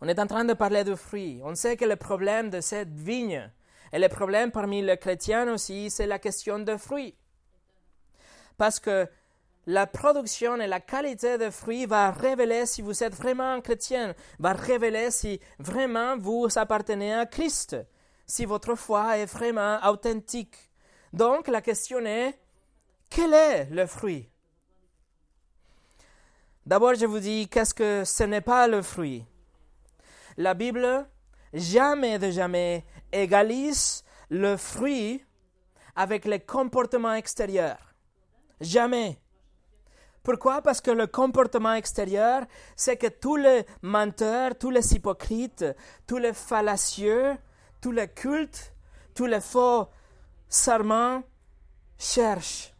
[0.00, 1.40] On est en train de parler de fruits.
[1.42, 3.50] On sait que le problème de cette vigne,
[3.92, 7.16] et le problème parmi les chrétiens aussi, c'est la question de fruits.
[8.56, 9.08] Parce que
[9.66, 14.52] la production et la qualité de fruits va révéler si vous êtes vraiment chrétien, va
[14.52, 17.76] révéler si vraiment vous appartenez à Christ,
[18.26, 20.56] si votre foi est vraiment authentique.
[21.12, 22.38] Donc la question est,
[23.08, 24.28] quel est le fruit?
[26.64, 29.24] D'abord, je vous dis, qu'est-ce que ce n'est pas le fruit?
[30.36, 31.08] La Bible,
[31.52, 35.24] jamais de jamais, égalise le fruit
[35.94, 37.94] avec les comportements extérieurs.
[38.60, 39.18] Jamais.
[40.22, 40.60] Pourquoi?
[40.60, 42.42] Parce que le comportement extérieur,
[42.74, 45.64] c'est que tous les menteurs, tous les hypocrites,
[46.06, 47.36] tous les fallacieux,
[47.80, 48.74] tous les cultes,
[49.14, 49.86] tous les faux
[50.48, 51.22] serments
[51.98, 52.75] cherchent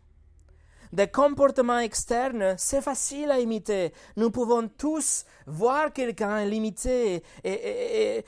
[0.97, 3.93] des comportements externes, c'est facile à imiter.
[4.17, 8.25] Nous pouvons tous voir quelqu'un l'imiter et,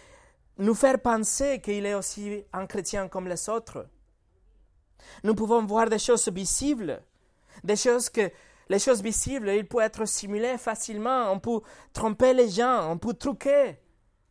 [0.58, 3.86] nous faire penser qu'il est aussi un chrétien comme les autres.
[5.24, 7.00] Nous pouvons voir des choses visibles,
[7.64, 8.30] des choses que
[8.68, 11.32] les choses visibles, il peut être simulé facilement.
[11.32, 11.60] On peut
[11.94, 13.78] tromper les gens, on peut truquer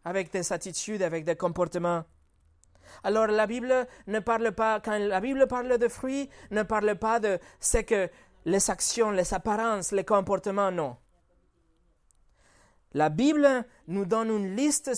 [0.06, 2.04] avec des attitudes, avec des comportements.
[3.04, 7.20] Alors la Bible ne parle pas, quand la Bible parle de fruits, ne parle pas
[7.20, 8.10] de ce que
[8.48, 10.96] les actions, les apparences, les comportements, non.
[12.94, 14.94] La Bible nous donne une liste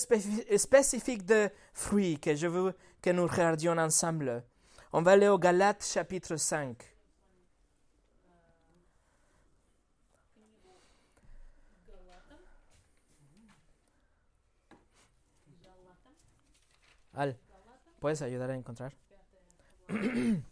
[0.56, 4.44] spécifique de fruits que je veux que nous regardions ensemble.
[4.92, 6.76] On va aller au Galates chapitre 5.
[17.14, 17.36] Al,
[17.98, 18.92] ¿puedes ayudar a encontrar?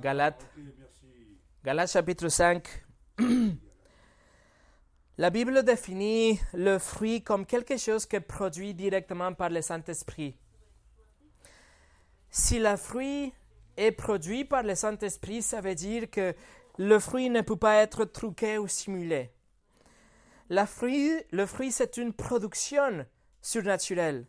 [0.00, 0.46] Galates,
[1.64, 2.62] Galates chapitre 5.
[5.18, 10.36] La Bible définit le fruit comme quelque chose qui est produit directement par le Saint-Esprit.
[12.30, 13.32] Si le fruit
[13.76, 16.36] est produit par le Saint-Esprit, ça veut dire que
[16.78, 19.32] le fruit ne peut pas être truqué ou simulé.
[20.50, 23.04] Le fruit, c'est une production
[23.42, 24.24] surnaturelle.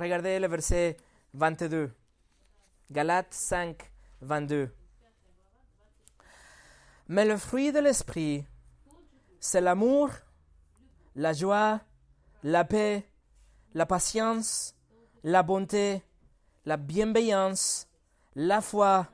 [0.00, 0.96] Regardez le verset
[1.34, 1.92] 22.
[2.90, 3.88] Galates 5,
[4.20, 4.68] 22.
[7.08, 8.44] Mais le fruit de l'esprit,
[9.38, 10.10] c'est l'amour,
[11.16, 11.80] la joie,
[12.42, 13.06] la paix,
[13.74, 14.74] la patience,
[15.22, 16.02] la bonté,
[16.64, 17.88] la bienveillance,
[18.34, 19.06] la foi,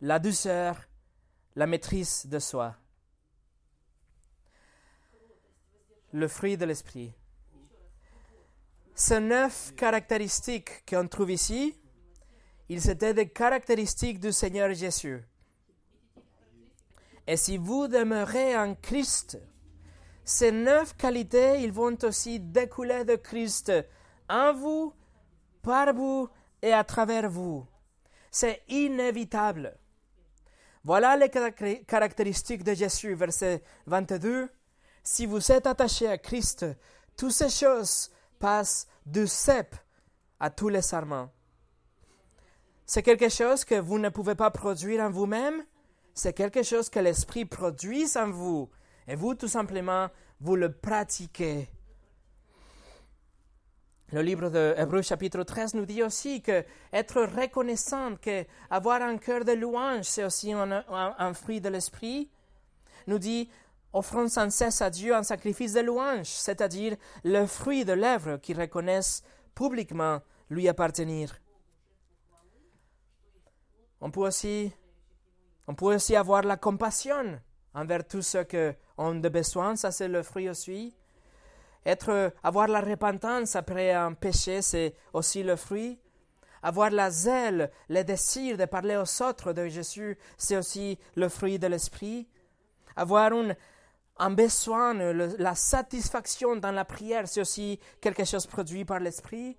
[0.00, 0.76] la douceur,
[1.54, 2.74] la maîtrise de soi.
[6.12, 7.12] Le fruit de l'esprit.
[8.94, 11.76] Ces neuf caractéristiques qu'on trouve ici,
[12.68, 15.22] ils étaient des caractéristiques du Seigneur Jésus.
[17.30, 19.38] Et si vous demeurez en Christ,
[20.24, 23.72] ces neuf qualités, ils vont aussi découler de Christ
[24.28, 24.92] en vous,
[25.62, 26.28] par vous
[26.60, 27.64] et à travers vous.
[28.32, 29.78] C'est inévitable.
[30.82, 34.48] Voilà les carac- caractéristiques de Jésus, verset 22.
[35.04, 36.66] Si vous êtes attaché à Christ,
[37.16, 38.10] toutes ces choses
[38.40, 39.76] passent du cep
[40.40, 41.30] à tous les serments.
[42.86, 45.64] C'est quelque chose que vous ne pouvez pas produire en vous-même,
[46.20, 48.68] c'est quelque chose que l'Esprit produit en vous.
[49.08, 50.08] Et vous, tout simplement,
[50.38, 51.70] vous le pratiquez.
[54.12, 56.62] Le livre de Hébreux chapitre 13 nous dit aussi que
[56.92, 62.28] être reconnaissant, que avoir un cœur de louange, c'est aussi un, fruit de l'esprit.
[63.06, 63.48] Nous dit
[63.94, 68.52] offrons sans cesse à Dieu un sacrifice de louange, c'est-à-dire le fruit de l'œuvre qui
[68.52, 69.22] reconnaissent
[69.54, 71.40] publiquement lui appartenir.
[74.02, 74.72] On peut aussi,
[75.70, 77.40] on peut aussi avoir la compassion
[77.74, 78.56] envers tous ceux qui
[78.98, 80.92] ont de besoin, ça c'est le fruit aussi.
[82.42, 86.00] Avoir la repentance après un péché, c'est aussi le fruit.
[86.64, 91.60] Avoir la zèle, le désir de parler aux autres de Jésus, c'est aussi le fruit
[91.60, 92.26] de l'esprit.
[92.96, 93.30] Avoir
[94.18, 99.56] un, besoin, la satisfaction dans la prière, c'est aussi quelque chose produit par l'esprit.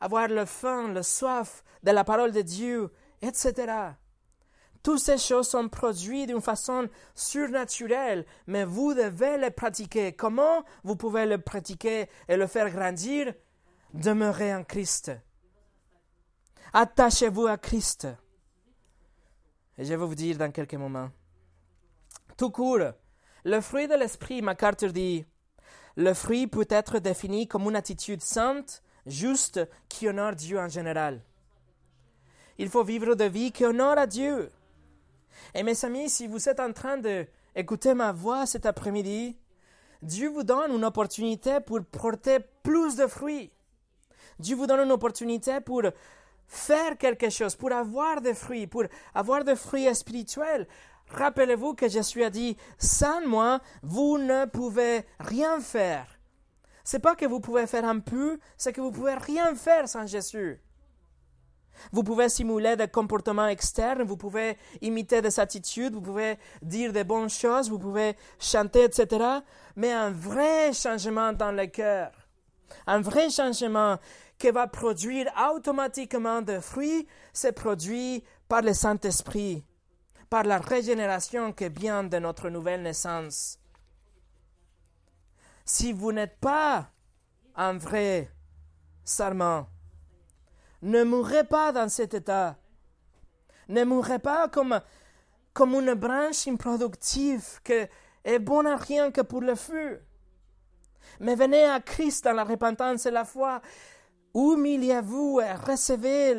[0.00, 2.90] Avoir le faim, le soif de la parole de Dieu,
[3.22, 3.92] etc.
[4.82, 10.12] Toutes ces choses sont produites d'une façon surnaturelle, mais vous devez les pratiquer.
[10.12, 13.32] Comment vous pouvez le pratiquer et le faire grandir?
[13.94, 15.12] Demeurez en Christ.
[16.72, 18.08] Attachez-vous à Christ.
[19.78, 21.10] Et je vais vous dire dans quelques moments.
[22.36, 22.92] Tout court,
[23.44, 25.24] le fruit de l'esprit, MacArthur dit,
[25.96, 31.22] le fruit peut être défini comme une attitude sainte, juste, qui honore Dieu en général.
[32.58, 34.50] Il faut vivre de vie qui honore à Dieu.
[35.54, 39.36] Et mes amis, si vous êtes en train d'écouter ma voix cet après-midi,
[40.02, 43.52] Dieu vous donne une opportunité pour porter plus de fruits.
[44.38, 45.82] Dieu vous donne une opportunité pour
[46.46, 50.66] faire quelque chose, pour avoir des fruits, pour avoir des fruits spirituels.
[51.08, 56.06] Rappelez-vous que Jésus a dit, sans moi, vous ne pouvez rien faire.
[56.84, 60.06] C'est pas que vous pouvez faire un peu, c'est que vous pouvez rien faire sans
[60.06, 60.60] Jésus.
[61.90, 67.04] Vous pouvez simuler des comportements externes, vous pouvez imiter des attitudes, vous pouvez dire des
[67.04, 69.24] bonnes choses, vous pouvez chanter, etc.
[69.76, 72.12] Mais un vrai changement dans le cœur,
[72.86, 73.98] un vrai changement
[74.38, 79.64] qui va produire automatiquement des fruits, c'est produit par le Saint-Esprit,
[80.28, 83.58] par la régénération qui vient de notre nouvelle naissance.
[85.64, 86.90] Si vous n'êtes pas
[87.54, 88.32] un vrai
[89.04, 89.66] serment,
[90.82, 92.56] ne mourrez pas dans cet état.
[93.68, 94.80] Ne mourrez pas comme,
[95.52, 97.86] comme une branche improductive qui
[98.24, 100.02] est bonne à rien que pour le feu.
[101.20, 103.60] Mais venez à Christ dans la repentance et la foi.
[104.34, 106.34] Humiliez-vous et recevez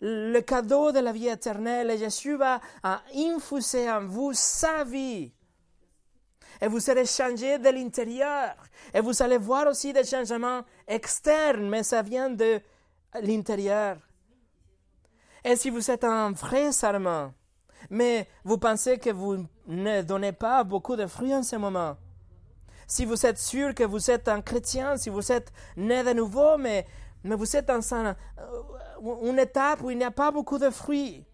[0.00, 1.90] le, cadeau de la vie éternelle.
[1.90, 5.32] Et Jésus va à infuser en vous sa vie.
[6.60, 8.56] Et vous serez changé de l'intérieur.
[8.92, 12.60] Et vous allez voir aussi des changements externes, mais ça vient de
[13.22, 13.96] l'intérieur.
[15.44, 17.32] Et si vous êtes un vrai serment,
[17.90, 21.96] mais vous pensez que vous ne donnez pas beaucoup de fruits en ce moment,
[22.86, 26.56] si vous êtes sûr que vous êtes un chrétien, si vous êtes né de nouveau,
[26.56, 26.86] mais,
[27.24, 28.16] mais vous êtes dans un-
[29.22, 31.24] une étape où il n'y a pas beaucoup de fruits,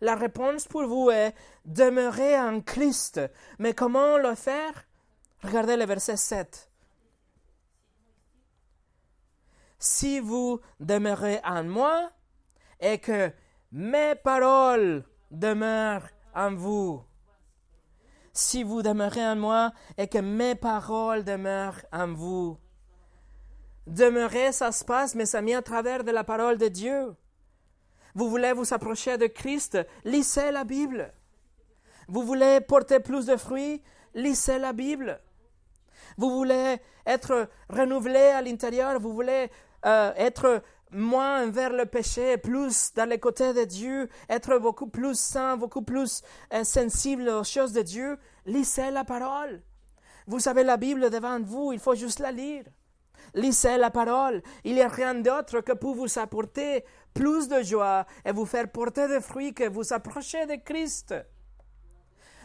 [0.00, 1.34] la réponse pour vous est
[1.64, 3.20] demeurer en Christ.
[3.58, 4.84] Mais comment le faire?
[5.42, 6.67] Regardez le verset 7.
[9.78, 12.10] Si vous demeurez en moi
[12.80, 13.32] et que
[13.72, 17.02] mes paroles demeurent en vous,
[18.38, 22.56] si vous demeurez en moi et que mes paroles demeurent en vous.
[23.88, 27.16] Demeurer, ça se passe, ça vient à travers de la parole de Dieu.
[28.14, 31.12] Vous voulez vous approcher de Christ, lisez la Bible.
[32.06, 33.82] Vous voulez porter plus de fruits,
[34.14, 35.20] lisez la Bible.
[36.16, 36.76] Vous voulez
[37.06, 39.50] être renouvelé à l'intérieur, vous voulez
[39.86, 45.18] euh, être moins envers le péché, plus dans les côtés de Dieu, être beaucoup plus
[45.18, 46.22] saint, beaucoup plus
[46.52, 49.62] euh, sensible aux choses de Dieu, lisez la parole.
[50.26, 52.64] Vous avez la Bible devant vous, il faut juste la lire.
[53.34, 54.42] Lisez la parole.
[54.64, 58.70] Il n'y a rien d'autre que pour vous apporter plus de joie et vous faire
[58.70, 61.14] porter des fruits que vous approchez de Christ.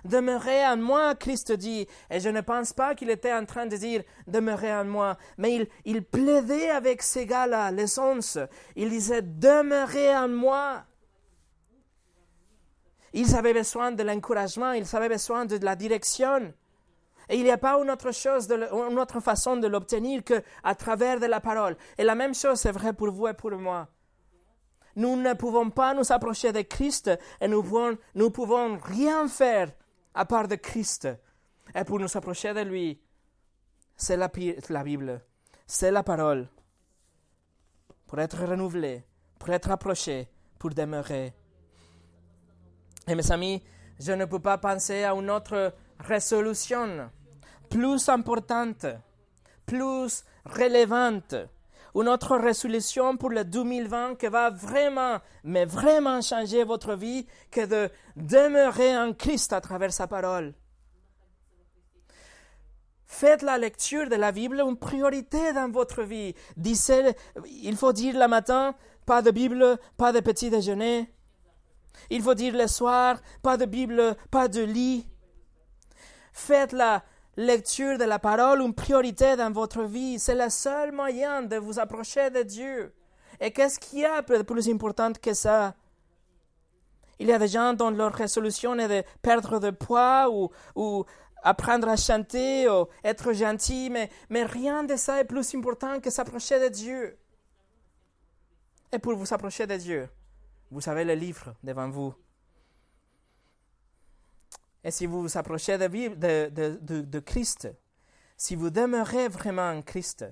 [0.06, 1.88] Demeurez en moi, Christ dit.
[2.10, 5.56] Et je ne pense pas qu'il était en train de dire demeurez en moi, mais
[5.56, 8.46] il, il plaidait avec ces gars-là, les onze.
[8.76, 10.84] Il disait demeurez en moi.
[13.14, 16.54] Ils avaient besoin de l'encouragement, ils avaient besoin de la direction.
[17.30, 20.76] Et il n'y a pas une autre chose, une autre façon de l'obtenir que à
[20.76, 21.78] travers de la parole.
[21.98, 23.88] Et la même chose est vraie pour vous et pour moi.
[24.96, 29.70] Nous ne pouvons pas nous approcher de Christ et nous pouvons, nous pouvons rien faire
[30.14, 31.08] à part de Christ.
[31.76, 33.02] Et pour nous approcher de lui,
[33.96, 35.22] c'est la, Bible,
[35.66, 36.48] c'est la parole.
[38.08, 39.04] Pour être renouvelé,
[39.40, 40.28] pour être approché,
[40.60, 41.34] pour demeurer.
[43.08, 43.64] Et mes amis,
[44.00, 47.10] je ne peux pas penser à une autre résolution
[47.70, 48.86] plus importante,
[49.66, 51.36] plus relevante,
[51.96, 57.66] une autre résolution pour le 2020 qui va vraiment, mais vraiment changer votre vie que
[57.66, 60.54] de demeurer en Christ à travers sa parole.
[63.06, 66.34] Faites la lecture de la Bible une priorité dans votre vie.
[66.58, 68.74] Il faut dire le matin,
[69.06, 71.14] pas de Bible, pas de petit déjeuner.
[72.10, 75.06] Il faut dire le soir, pas de Bible, pas de lit.
[76.32, 77.04] Faites la
[77.38, 80.20] lecture de la parole une priorité dans votre vie.
[80.20, 82.94] C'est le seul moyen de vous approcher de Dieu.
[83.40, 85.76] Et qu'est-ce qu'il y a de plus important que ça?
[87.20, 91.06] Il y a des gens dont leur résolution est de perdre de poids ou, ou
[91.44, 96.10] apprendre à chanter ou être gentil, mais, mais rien de ça est plus important que
[96.10, 97.18] s'approcher de Dieu.
[98.92, 100.10] Et pour vous approcher de Dieu,
[100.72, 102.14] vous avez le livre devant vous.
[104.84, 107.70] Et si vous vous approchez de, Christ,
[108.36, 110.26] si vous demeurez vraiment en Christ,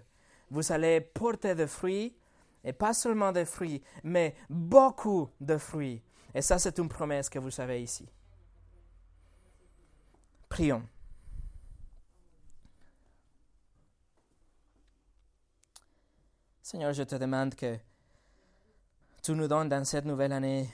[0.50, 2.16] vous allez porter des fruits,
[2.64, 6.02] et pas seulement des fruits, mais beaucoup de fruits.
[6.34, 8.08] Et ça, c'est une promesse que vous avez ici.
[10.48, 10.84] Prions.
[16.62, 17.78] Seigneur, je te demande que
[19.24, 20.70] tu nous donnes dans cette nouvelle année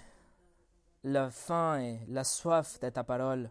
[1.04, 3.50] la faim et la soif de ta parole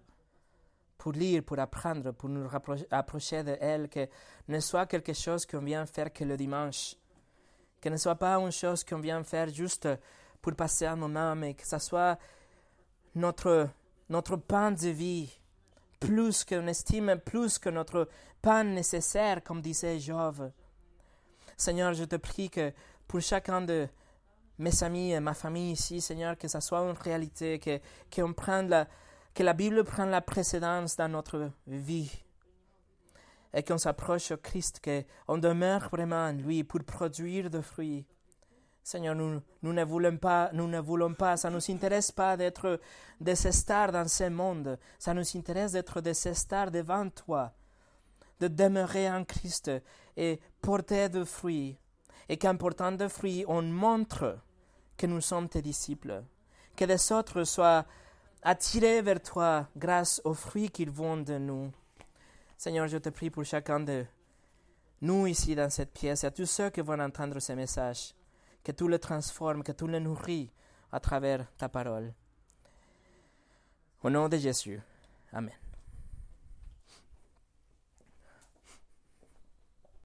[0.99, 2.49] pour lire, pour apprendre, pour nous
[2.91, 4.09] approcher de elle, que
[4.49, 6.97] ne soit quelque chose qu'on vient faire que le dimanche,
[7.81, 9.89] que ne soit pas une chose qu'on vient faire juste
[10.41, 12.19] pour passer un moment, mais que ce soit
[13.15, 13.69] notre,
[14.09, 15.39] notre pain de vie,
[16.01, 18.09] plus qu'on estime, plus que notre
[18.43, 20.51] pain nécessaire, comme disait Job.
[21.57, 22.73] Seigneur, je te prie que
[23.09, 23.89] pour chacun de
[24.59, 27.81] mes amis et ma famille ici, Seigneur, que ça soit une réalité, que,
[28.15, 28.87] qu'on prenne la,
[29.37, 32.11] que la Bible prenne la précédence dans notre vie
[33.53, 38.07] et qu'on s'approche au Christ, qu'on demeure vraiment en lui pour produire des fruits.
[38.83, 42.39] Seigneur, nous, nous ne voulons pas, nous ne voulons pas, ça ne nous intéresse pas
[42.39, 42.81] d'être
[43.21, 44.79] des stars dans ce monde.
[44.99, 47.53] Ça nous intéresse d'être des stars devant toi,
[48.41, 49.71] de demeurer en Christ
[50.17, 51.77] et porter de fruits.
[52.31, 54.39] Et qu'en portant de fruits, on montre
[54.97, 56.25] que nous sommes tes disciples.
[56.75, 57.85] Que les autres soient
[58.47, 61.73] attirés vers toi grâce aux fruits qu'ils vont de nous.
[62.57, 64.07] Seigneur, je te prie pour chacun de
[65.03, 68.15] nous ici dans cette pièce et à tous ceux qui vont entendre ce message,
[68.63, 70.49] que tu le transformes, que tu le nourris
[70.93, 72.15] à travers ta parole.
[74.05, 74.81] Au nom de Jésus.
[75.33, 75.66] Amen.